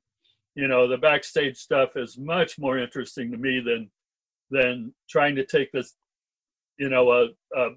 you 0.55 0.69
know 0.69 0.89
the 0.89 0.99
backstage 0.99 1.57
stuff 1.57 1.91
is 1.97 2.19
much 2.19 2.59
more 2.59 2.79
interesting 2.79 3.31
to 3.31 3.37
me 3.37 3.61
than 3.61 3.91
than 4.51 4.95
trying 5.09 5.35
to 5.37 5.45
take 5.45 5.71
this 5.73 5.95
you 6.79 6.89
know 6.89 7.11
a, 7.13 7.29
a 7.57 7.71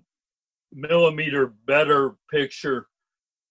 millimeter 0.74 1.54
better 1.68 2.16
picture 2.30 2.88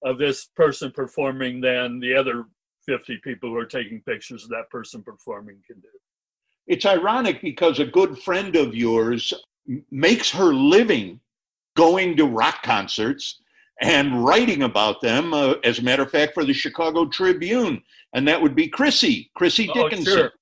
of 0.04 0.18
this 0.18 0.46
person 0.56 0.90
performing 0.90 1.60
than 1.60 1.98
the 1.98 2.14
other 2.14 2.44
50 2.86 3.18
people 3.24 3.48
who 3.48 3.56
are 3.56 3.64
taking 3.66 4.00
pictures 4.02 4.44
of 4.44 4.50
that 4.50 4.68
person 4.70 5.02
performing 5.02 5.58
can 5.66 5.80
do. 5.80 5.88
It's 6.66 6.86
ironic 6.86 7.40
because 7.40 7.78
a 7.78 7.84
good 7.84 8.18
friend 8.18 8.56
of 8.56 8.74
yours 8.74 9.32
makes 9.90 10.30
her 10.30 10.52
living 10.52 11.20
going 11.76 12.16
to 12.16 12.26
rock 12.26 12.62
concerts 12.62 13.40
and 13.80 14.24
writing 14.24 14.62
about 14.62 15.00
them, 15.00 15.34
uh, 15.34 15.54
as 15.64 15.78
a 15.78 15.82
matter 15.82 16.02
of 16.02 16.10
fact, 16.10 16.34
for 16.34 16.44
the 16.44 16.52
Chicago 16.52 17.06
Tribune. 17.06 17.82
And 18.12 18.26
that 18.28 18.40
would 18.40 18.54
be 18.54 18.68
Chrissie, 18.68 19.30
Chrissie 19.34 19.66
Dickinson. 19.66 19.84
Oh, 19.84 19.88
Dickinson. 19.88 20.16
sure. 20.16 20.32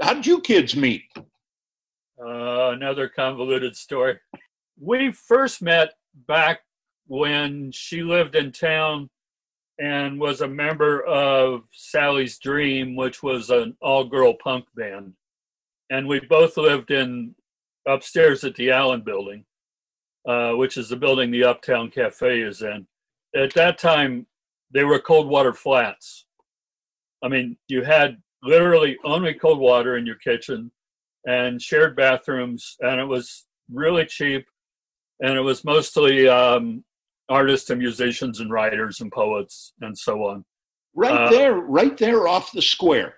How 0.00 0.14
did 0.14 0.26
you 0.26 0.40
kids 0.40 0.74
meet? 0.74 1.04
Uh, 1.16 2.70
another 2.70 3.08
convoluted 3.08 3.76
story. 3.76 4.18
We 4.80 5.12
first 5.12 5.62
met 5.62 5.94
back 6.26 6.60
when 7.06 7.70
she 7.72 8.02
lived 8.02 8.34
in 8.34 8.52
town 8.52 9.10
and 9.78 10.20
was 10.20 10.40
a 10.40 10.48
member 10.48 11.02
of 11.04 11.62
Sally's 11.72 12.38
Dream, 12.38 12.94
which 12.94 13.22
was 13.22 13.50
an 13.50 13.76
all 13.80 14.04
girl 14.04 14.34
punk 14.34 14.66
band. 14.76 15.14
And 15.90 16.06
we 16.06 16.20
both 16.20 16.56
lived 16.56 16.90
in 16.90 17.34
upstairs 17.86 18.44
at 18.44 18.54
the 18.54 18.70
Allen 18.70 19.02
building, 19.02 19.44
uh, 20.28 20.52
which 20.52 20.76
is 20.76 20.88
the 20.88 20.96
building 20.96 21.30
the 21.30 21.44
Uptown 21.44 21.90
Cafe 21.90 22.40
is 22.40 22.62
in. 22.62 22.86
At 23.34 23.54
that 23.54 23.78
time, 23.78 24.26
they 24.72 24.84
were 24.84 24.98
cold 24.98 25.28
water 25.28 25.52
flats. 25.52 26.26
I 27.22 27.28
mean, 27.28 27.56
you 27.68 27.82
had 27.82 28.18
literally 28.42 28.96
only 29.04 29.34
cold 29.34 29.58
water 29.58 29.96
in 29.96 30.06
your 30.06 30.16
kitchen 30.16 30.70
and 31.26 31.60
shared 31.60 31.96
bathrooms, 31.96 32.76
and 32.80 33.00
it 33.00 33.04
was 33.04 33.46
really 33.70 34.04
cheap. 34.06 34.46
And 35.22 35.34
it 35.34 35.40
was 35.40 35.64
mostly 35.64 36.28
um, 36.28 36.84
artists 37.28 37.70
and 37.70 37.78
musicians 37.80 38.40
and 38.40 38.50
writers 38.50 39.00
and 39.00 39.10
poets 39.10 39.72
and 39.80 39.96
so 39.96 40.24
on. 40.24 40.44
Right 40.94 41.12
Uh, 41.12 41.30
there, 41.30 41.54
right 41.54 41.96
there 41.96 42.28
off 42.28 42.52
the 42.52 42.60
square. 42.60 43.14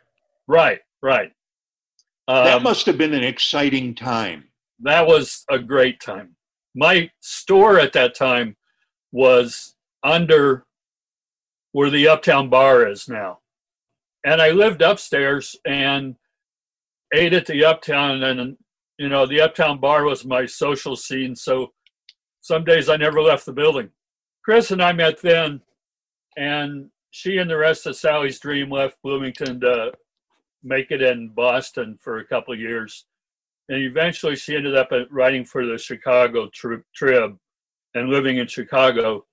Right, 0.47 0.81
right. 1.03 1.33
that 2.29 2.57
Um, 2.59 2.63
must 2.63 2.87
have 2.87 2.99
been 2.99 3.15
an 3.15 3.25
exciting 3.25 3.95
time. 3.95 4.51
that 4.81 5.07
was 5.07 5.45
a 5.51 5.59
great 5.59 5.99
time. 6.01 6.37
My 6.75 7.11
store 7.21 7.79
at 7.81 7.93
that 7.95 8.15
time 8.15 8.57
was 9.13 9.75
under 10.03 10.67
where 11.73 11.91
the 11.91 12.07
Uptown 12.09 12.49
Bar 12.51 12.87
is 12.89 13.09
now. 13.09 13.41
And 14.25 14.41
I 14.43 14.51
lived 14.51 14.83
upstairs 14.83 15.57
and 15.67 16.17
ate 17.15 17.33
at 17.33 17.47
the 17.47 17.65
Uptown, 17.65 18.23
and 18.23 18.57
you 18.99 19.09
know, 19.09 19.27
the 19.27 19.41
Uptown 19.41 19.79
Bar 19.81 20.05
was 20.05 20.25
my 20.25 20.47
social 20.47 20.97
scene. 20.97 21.35
So 21.37 21.73
some 22.45 22.65
days 22.65 22.89
I 22.89 22.97
never 22.97 23.23
left 23.23 23.47
the 23.47 23.53
building. 23.53 23.89
Chris 24.45 24.71
and 24.71 24.83
I 24.83 24.93
met 24.93 25.21
then, 25.23 25.61
and 26.37 26.91
she 27.11 27.39
and 27.39 27.51
the 27.51 27.57
rest 27.57 27.87
of 27.87 27.97
Sally's 27.97 28.39
Dream 28.39 28.71
left 28.71 28.99
Bloomington 29.03 29.61
to 29.61 29.93
make 30.63 30.91
it 30.91 31.03
in 31.03 31.31
Boston 31.31 31.99
for 32.01 32.19
a 32.19 32.27
couple 32.27 32.53
of 32.53 32.61
years 32.61 33.07
and 33.69 33.83
eventually 33.83 34.37
she 34.37 34.57
ended 34.57 34.77
up 34.77 34.91
writing 35.11 35.45
for 35.45 35.67
the 35.67 35.79
Chicago 35.79 36.49
tri- 36.53 36.83
Trib 36.95 37.37
and 37.95 38.09
living 38.09 38.39
in 38.39 38.47
Chicago. 38.47 39.25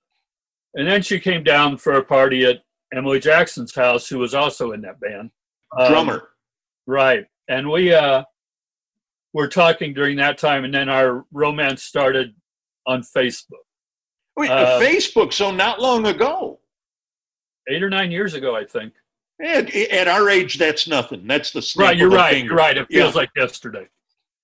And 0.74 0.88
then 0.88 1.02
she 1.02 1.20
came 1.20 1.44
down 1.44 1.76
for 1.76 1.94
a 1.94 2.04
party 2.04 2.44
at 2.44 2.62
Emily 2.94 3.20
Jackson's 3.20 3.74
house, 3.74 4.08
who 4.08 4.18
was 4.18 4.34
also 4.34 4.72
in 4.72 4.80
that 4.82 5.00
band. 5.00 5.30
Um, 5.78 5.92
Drummer. 5.92 6.28
right. 6.86 7.26
And 7.48 7.70
we 7.70 7.92
uh, 7.92 8.24
were 9.34 9.48
talking 9.48 9.92
during 9.92 10.16
that 10.16 10.38
time, 10.38 10.64
and 10.64 10.72
then 10.72 10.88
our 10.88 11.26
romance 11.32 11.82
started 11.82 12.34
on 12.86 13.02
Facebook 13.02 13.64
Wait, 14.36 14.50
uh, 14.50 14.80
Facebook, 14.80 15.32
so 15.32 15.50
not 15.50 15.80
long 15.80 16.06
ago. 16.06 16.58
eight 17.68 17.82
or 17.82 17.90
nine 17.90 18.10
years 18.10 18.34
ago, 18.34 18.56
I 18.56 18.64
think. 18.64 18.92
At, 19.42 19.74
at 19.74 20.08
our 20.08 20.28
age, 20.30 20.56
that's 20.58 20.86
nothing. 20.88 21.26
That's 21.26 21.50
the 21.50 21.60
snap 21.62 21.88
Right, 21.88 21.96
you're 21.96 22.10
right. 22.10 22.32
finger. 22.34 22.50
You're 22.52 22.56
right. 22.58 22.76
It 22.78 22.86
feels 22.88 23.14
Yeah. 23.14 23.20
like 23.20 23.30
yesterday. 23.36 23.88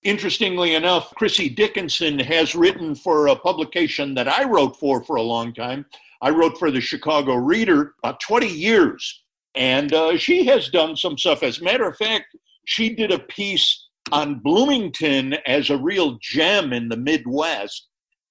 Interestingly 0.04 0.74
enough, 0.74 1.12
Chrissie 1.14 1.48
Dickinson 1.48 2.18
has 2.20 2.54
written 2.54 2.94
for 2.94 3.28
a 3.28 3.36
publication 3.36 4.14
that 4.14 4.28
I 4.28 4.44
wrote 4.44 4.76
for 4.78 5.02
for 5.02 5.16
a 5.16 5.22
long 5.22 5.52
time. 5.52 5.86
I 6.22 6.30
wrote 6.30 6.58
for 6.58 6.70
the 6.70 6.80
Chicago 6.80 7.34
Reader 7.34 7.94
about 8.02 8.20
20 8.20 8.46
years, 8.48 9.22
and 9.54 9.92
uh, 9.92 10.16
she 10.16 10.44
has 10.46 10.68
done 10.68 10.96
some 10.96 11.16
stuff. 11.18 11.42
As 11.42 11.60
a 11.60 11.64
matter 11.64 11.86
of 11.88 11.96
fact, 11.96 12.36
she 12.66 12.94
did 12.94 13.10
a 13.10 13.18
piece 13.18 13.88
on 14.12 14.38
Bloomington 14.40 15.34
as 15.46 15.70
a 15.70 15.76
real 15.76 16.18
gem 16.20 16.72
in 16.72 16.88
the 16.88 16.96
Midwest, 16.96 17.87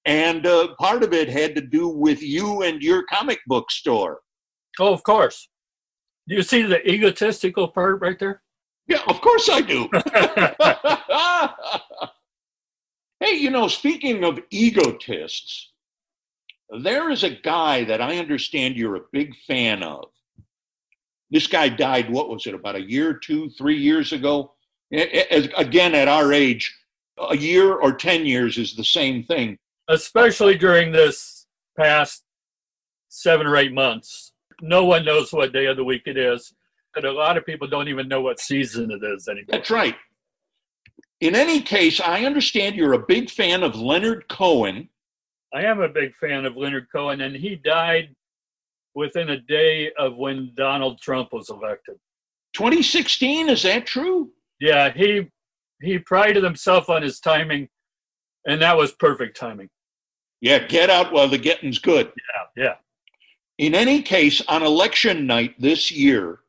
and 0.08 0.46
uh, 0.46 0.68
part 0.78 1.02
of 1.02 1.12
it 1.12 1.28
had 1.28 1.54
to 1.54 1.60
do 1.60 1.86
with 1.86 2.22
you 2.22 2.62
and 2.62 2.82
your 2.82 3.04
comic 3.12 3.40
book 3.46 3.70
store. 3.70 4.20
Oh, 4.80 4.90
of 4.90 5.02
course. 5.02 5.50
Do 6.26 6.34
you 6.34 6.42
see 6.42 6.62
the 6.62 6.80
egotistical 6.88 7.68
part 7.68 8.00
right 8.00 8.18
there? 8.18 8.40
Yeah, 8.86 9.02
of 9.06 9.20
course 9.20 9.50
I 9.50 9.60
do. 9.60 9.86
hey, 13.20 13.36
you 13.36 13.50
know, 13.50 13.68
speaking 13.68 14.24
of 14.24 14.40
egotists, 14.50 15.72
there 16.82 17.10
is 17.10 17.22
a 17.22 17.30
guy 17.30 17.84
that 17.84 18.00
I 18.00 18.16
understand 18.16 18.76
you're 18.76 18.96
a 18.96 19.10
big 19.12 19.34
fan 19.46 19.82
of. 19.82 20.06
This 21.30 21.46
guy 21.46 21.68
died, 21.68 22.08
what 22.08 22.30
was 22.30 22.46
it, 22.46 22.54
about 22.54 22.76
a 22.76 22.90
year, 22.90 23.12
two, 23.12 23.50
three 23.50 23.76
years 23.76 24.14
ago? 24.14 24.54
A- 24.90 25.36
a- 25.36 25.52
Again, 25.58 25.94
at 25.94 26.08
our 26.08 26.32
age, 26.32 26.74
a 27.18 27.36
year 27.36 27.74
or 27.74 27.92
10 27.92 28.24
years 28.24 28.56
is 28.56 28.74
the 28.74 28.84
same 28.84 29.22
thing. 29.24 29.58
Especially 29.88 30.56
during 30.56 30.92
this 30.92 31.46
past 31.78 32.24
seven 33.08 33.46
or 33.46 33.56
eight 33.56 33.72
months. 33.72 34.32
No 34.60 34.84
one 34.84 35.04
knows 35.04 35.32
what 35.32 35.52
day 35.52 35.66
of 35.66 35.76
the 35.76 35.84
week 35.84 36.02
it 36.06 36.16
is, 36.16 36.52
and 36.96 37.04
a 37.04 37.12
lot 37.12 37.36
of 37.36 37.46
people 37.46 37.68
don't 37.68 37.88
even 37.88 38.08
know 38.08 38.20
what 38.20 38.40
season 38.40 38.90
it 38.90 39.02
is 39.04 39.28
anymore. 39.28 39.46
That's 39.50 39.70
right. 39.70 39.94
In 41.20 41.34
any 41.34 41.60
case, 41.60 42.00
I 42.00 42.24
understand 42.24 42.76
you're 42.76 42.92
a 42.92 43.06
big 43.06 43.30
fan 43.30 43.62
of 43.62 43.76
Leonard 43.76 44.28
Cohen, 44.28 44.88
I 45.52 45.62
am 45.62 45.80
a 45.80 45.88
big 45.88 46.14
fan 46.14 46.44
of 46.44 46.56
Leonard 46.56 46.88
Cohen, 46.92 47.22
and 47.22 47.34
he 47.34 47.56
died 47.56 48.14
within 48.94 49.30
a 49.30 49.40
day 49.40 49.90
of 49.98 50.16
when 50.16 50.52
Donald 50.54 51.00
Trump 51.00 51.32
was 51.32 51.48
elected. 51.48 51.96
2016, 52.54 53.48
is 53.48 53.62
that 53.62 53.86
true? 53.86 54.30
Yeah, 54.60 54.92
he 54.92 55.28
he 55.80 55.98
prided 55.98 56.42
himself 56.42 56.90
on 56.90 57.02
his 57.02 57.20
timing, 57.20 57.68
and 58.46 58.60
that 58.60 58.76
was 58.76 58.92
perfect 58.92 59.38
timing. 59.38 59.68
Yeah, 60.40 60.66
get 60.66 60.90
out 60.90 61.12
while 61.12 61.28
the 61.28 61.38
getting's 61.38 61.78
good. 61.78 62.12
Yeah, 62.56 62.64
yeah. 62.64 62.74
In 63.58 63.74
any 63.74 64.02
case, 64.02 64.40
on 64.46 64.62
election 64.62 65.26
night 65.26 65.54
this 65.58 65.90
year, 65.90 66.40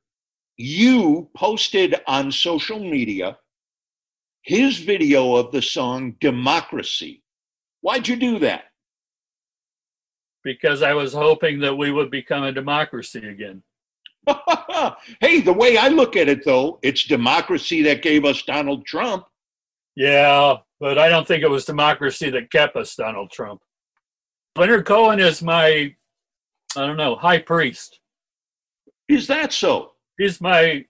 you 0.58 1.30
posted 1.36 1.96
on 2.06 2.32
social 2.32 2.80
media 2.80 3.38
his 4.44 4.78
video 4.80 5.36
of 5.36 5.52
the 5.52 5.62
song 5.62 6.16
Democracy. 6.20 7.24
Why'd 7.82 8.08
you 8.08 8.16
do 8.16 8.40
that? 8.40 8.66
Because 10.44 10.82
I 10.82 10.94
was 10.94 11.14
hoping 11.14 11.60
that 11.60 11.76
we 11.76 11.92
would 11.92 12.12
become 12.12 12.44
a 12.44 12.52
democracy 12.52 13.28
again. 13.28 13.64
hey, 15.22 15.42
the 15.42 15.54
way 15.54 15.78
I 15.78 15.90
look 15.90 16.16
at 16.16 16.30
it, 16.30 16.46
though, 16.46 16.80
it's 16.82 17.04
democracy 17.04 17.82
that 17.84 18.02
gave 18.02 18.26
us 18.26 18.44
Donald 18.44 18.86
Trump. 18.86 19.26
Yeah, 19.96 20.58
but 20.80 20.98
I 20.98 21.10
don't 21.10 21.28
think 21.28 21.44
it 21.44 21.50
was 21.50 21.66
democracy 21.66 22.30
that 22.32 22.52
kept 22.52 22.76
us 22.76 22.96
Donald 22.96 23.32
Trump. 23.32 23.62
Leonard 24.56 24.86
Cohen 24.86 25.20
is 25.20 25.42
my, 25.42 25.96
I 26.76 26.86
don't 26.86 26.98
know, 26.98 27.16
high 27.16 27.40
priest. 27.40 28.00
Is 29.08 29.28
that 29.28 29.54
so? 29.54 29.94
He's 30.18 30.42
my, 30.42 30.86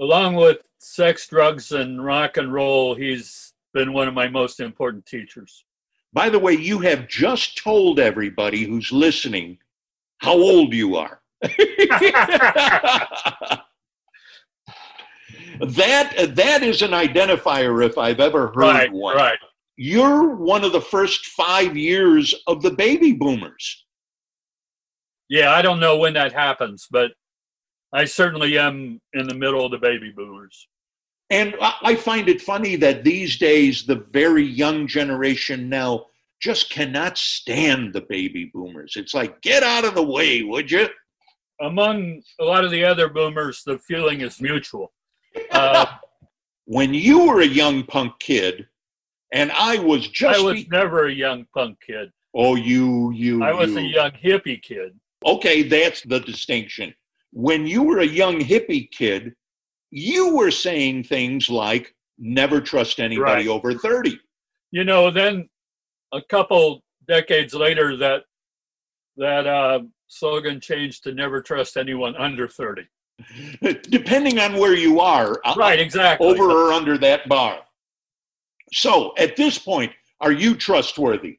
along 0.00 0.34
with 0.34 0.58
sex, 0.78 1.28
drugs, 1.28 1.72
and 1.72 2.04
rock 2.04 2.36
and 2.36 2.52
roll, 2.52 2.94
he's 2.94 3.52
been 3.72 3.92
one 3.92 4.08
of 4.08 4.14
my 4.14 4.28
most 4.28 4.60
important 4.60 5.06
teachers. 5.06 5.64
By 6.12 6.28
the 6.28 6.38
way, 6.38 6.52
you 6.54 6.78
have 6.80 7.08
just 7.08 7.56
told 7.56 7.98
everybody 7.98 8.64
who's 8.64 8.92
listening 8.92 9.58
how 10.18 10.34
old 10.34 10.74
you 10.74 10.96
are. 10.96 11.20
that 15.60 16.34
that 16.34 16.62
is 16.62 16.82
an 16.82 16.90
identifier 16.90 17.84
if 17.84 17.98
I've 17.98 18.20
ever 18.20 18.48
heard 18.48 18.56
right, 18.56 18.92
one. 18.92 19.16
Right. 19.16 19.38
You're 19.76 20.34
one 20.34 20.64
of 20.64 20.72
the 20.72 20.80
first 20.80 21.26
five 21.26 21.76
years 21.76 22.34
of 22.46 22.62
the 22.62 22.70
baby 22.70 23.12
boomers. 23.12 23.84
Yeah, 25.28 25.52
I 25.52 25.62
don't 25.62 25.80
know 25.80 25.96
when 25.96 26.12
that 26.14 26.32
happens, 26.32 26.86
but 26.90 27.12
I 27.92 28.04
certainly 28.04 28.58
am 28.58 29.00
in 29.14 29.26
the 29.26 29.34
middle 29.34 29.64
of 29.64 29.70
the 29.70 29.78
baby 29.78 30.12
boomers. 30.14 30.68
And 31.30 31.54
I 31.60 31.96
find 31.96 32.28
it 32.28 32.42
funny 32.42 32.76
that 32.76 33.04
these 33.04 33.38
days 33.38 33.86
the 33.86 34.04
very 34.12 34.44
young 34.44 34.86
generation 34.86 35.70
now 35.70 36.06
just 36.40 36.68
cannot 36.70 37.16
stand 37.16 37.94
the 37.94 38.02
baby 38.02 38.50
boomers. 38.52 38.94
It's 38.96 39.14
like, 39.14 39.40
get 39.40 39.62
out 39.62 39.86
of 39.86 39.94
the 39.94 40.02
way, 40.02 40.42
would 40.42 40.70
you? 40.70 40.88
among 41.62 42.22
a 42.40 42.44
lot 42.44 42.64
of 42.64 42.70
the 42.70 42.84
other 42.84 43.08
boomers, 43.08 43.62
the 43.64 43.78
feeling 43.78 44.20
is 44.20 44.40
mutual. 44.40 44.92
Uh, 45.50 45.86
when 46.64 46.92
you 46.92 47.26
were 47.26 47.40
a 47.40 47.46
young 47.46 47.84
punk 47.84 48.12
kid, 48.18 48.66
and 49.32 49.50
I 49.52 49.78
was 49.78 50.08
just. 50.08 50.38
I 50.38 50.42
was 50.42 50.62
be- 50.64 50.68
never 50.70 51.06
a 51.06 51.12
young 51.12 51.46
punk 51.54 51.78
kid. 51.86 52.12
Oh, 52.34 52.54
you, 52.54 53.10
you. 53.12 53.42
I 53.42 53.52
was 53.52 53.72
you. 53.72 53.78
a 53.78 53.82
young 53.82 54.10
hippie 54.12 54.62
kid. 54.62 54.98
Okay, 55.26 55.62
that's 55.62 56.02
the 56.02 56.20
distinction. 56.20 56.94
When 57.32 57.66
you 57.66 57.82
were 57.82 58.00
a 58.00 58.06
young 58.06 58.38
hippie 58.40 58.90
kid, 58.90 59.34
you 59.90 60.34
were 60.34 60.50
saying 60.50 61.04
things 61.04 61.48
like, 61.50 61.94
never 62.18 62.60
trust 62.60 63.00
anybody 63.00 63.48
Right. 63.48 63.48
over 63.48 63.74
30. 63.74 64.18
You 64.70 64.84
know, 64.84 65.10
then 65.10 65.48
a 66.12 66.22
couple 66.22 66.82
decades 67.06 67.54
later, 67.54 67.96
that 67.98 68.22
that 69.16 69.46
uh, 69.46 69.80
slogan 70.08 70.60
changed 70.60 71.04
to 71.04 71.12
"Never 71.12 71.42
trust 71.42 71.76
anyone 71.76 72.16
under 72.16 72.48
30." 72.48 72.82
Depending 73.90 74.38
on 74.38 74.54
where 74.56 74.74
you 74.74 75.00
are, 75.00 75.40
uh, 75.44 75.54
Right, 75.56 75.78
exactly. 75.78 76.26
over 76.26 76.50
or 76.50 76.72
under 76.72 76.96
that 76.98 77.28
bar. 77.28 77.60
So 78.72 79.12
at 79.18 79.36
this 79.36 79.58
point, 79.58 79.92
are 80.20 80.32
you 80.32 80.54
trustworthy? 80.54 81.38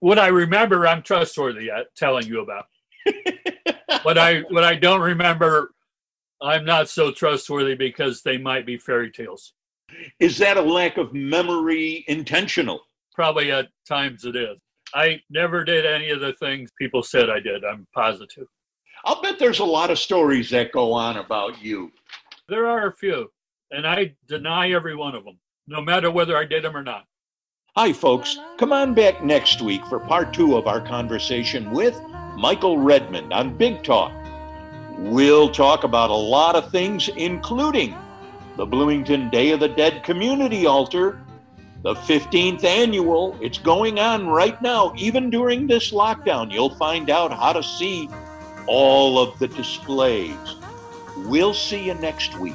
what 0.00 0.18
I 0.18 0.28
remember, 0.28 0.86
I'm 0.86 1.02
trustworthy 1.02 1.70
at 1.70 1.86
telling 1.96 2.26
you 2.26 2.40
about. 2.40 2.66
what 4.02 4.18
I 4.18 4.40
what 4.50 4.64
I 4.64 4.74
don't 4.74 5.00
remember, 5.00 5.72
I'm 6.42 6.64
not 6.64 6.88
so 6.88 7.10
trustworthy 7.10 7.74
because 7.74 8.22
they 8.22 8.38
might 8.38 8.66
be 8.66 8.76
fairy 8.76 9.10
tales. 9.10 9.54
Is 10.20 10.38
that 10.38 10.56
a 10.56 10.62
lack 10.62 10.96
of 10.96 11.14
memory 11.14 12.04
intentional? 12.08 12.80
Probably 13.14 13.50
at 13.50 13.68
times 13.88 14.24
it 14.24 14.36
is. 14.36 14.58
I 14.94 15.20
never 15.30 15.64
did 15.64 15.86
any 15.86 16.10
of 16.10 16.20
the 16.20 16.34
things 16.34 16.70
people 16.78 17.02
said 17.02 17.30
I 17.30 17.40
did. 17.40 17.64
I'm 17.64 17.86
positive. 17.94 18.46
I'll 19.04 19.22
bet 19.22 19.38
there's 19.38 19.60
a 19.60 19.64
lot 19.64 19.90
of 19.90 19.98
stories 19.98 20.50
that 20.50 20.72
go 20.72 20.92
on 20.92 21.16
about 21.16 21.62
you. 21.62 21.92
There 22.48 22.66
are 22.66 22.88
a 22.88 22.94
few, 22.94 23.30
and 23.70 23.86
I 23.86 24.14
deny 24.28 24.70
every 24.70 24.96
one 24.96 25.14
of 25.14 25.24
them, 25.24 25.38
no 25.66 25.80
matter 25.80 26.10
whether 26.10 26.36
I 26.36 26.44
did 26.44 26.64
them 26.64 26.76
or 26.76 26.82
not. 26.82 27.04
Hi, 27.76 27.92
folks. 27.92 28.38
Come 28.58 28.72
on 28.72 28.94
back 28.94 29.22
next 29.22 29.60
week 29.60 29.84
for 29.86 30.00
part 30.00 30.32
two 30.32 30.56
of 30.56 30.66
our 30.66 30.80
conversation 30.80 31.70
with 31.72 32.00
Michael 32.36 32.78
Redman 32.78 33.32
on 33.32 33.56
Big 33.56 33.82
Talk. 33.82 34.12
We'll 34.98 35.50
talk 35.50 35.84
about 35.84 36.10
a 36.10 36.14
lot 36.14 36.56
of 36.56 36.70
things, 36.70 37.08
including 37.08 37.94
the 38.56 38.64
Bloomington 38.64 39.28
Day 39.28 39.50
of 39.50 39.60
the 39.60 39.68
Dead 39.68 40.02
Community 40.04 40.64
Altar, 40.64 41.20
the 41.82 41.94
15th 41.94 42.64
annual. 42.64 43.36
It's 43.42 43.58
going 43.58 43.98
on 43.98 44.26
right 44.26 44.60
now. 44.62 44.94
Even 44.96 45.28
during 45.28 45.66
this 45.66 45.92
lockdown, 45.92 46.50
you'll 46.50 46.74
find 46.76 47.10
out 47.10 47.30
how 47.30 47.52
to 47.52 47.62
see 47.62 48.08
all 48.66 49.18
of 49.18 49.38
the 49.38 49.48
displays. 49.48 50.56
We'll 51.18 51.54
see 51.54 51.84
you 51.84 51.94
next 51.94 52.38
week. 52.38 52.54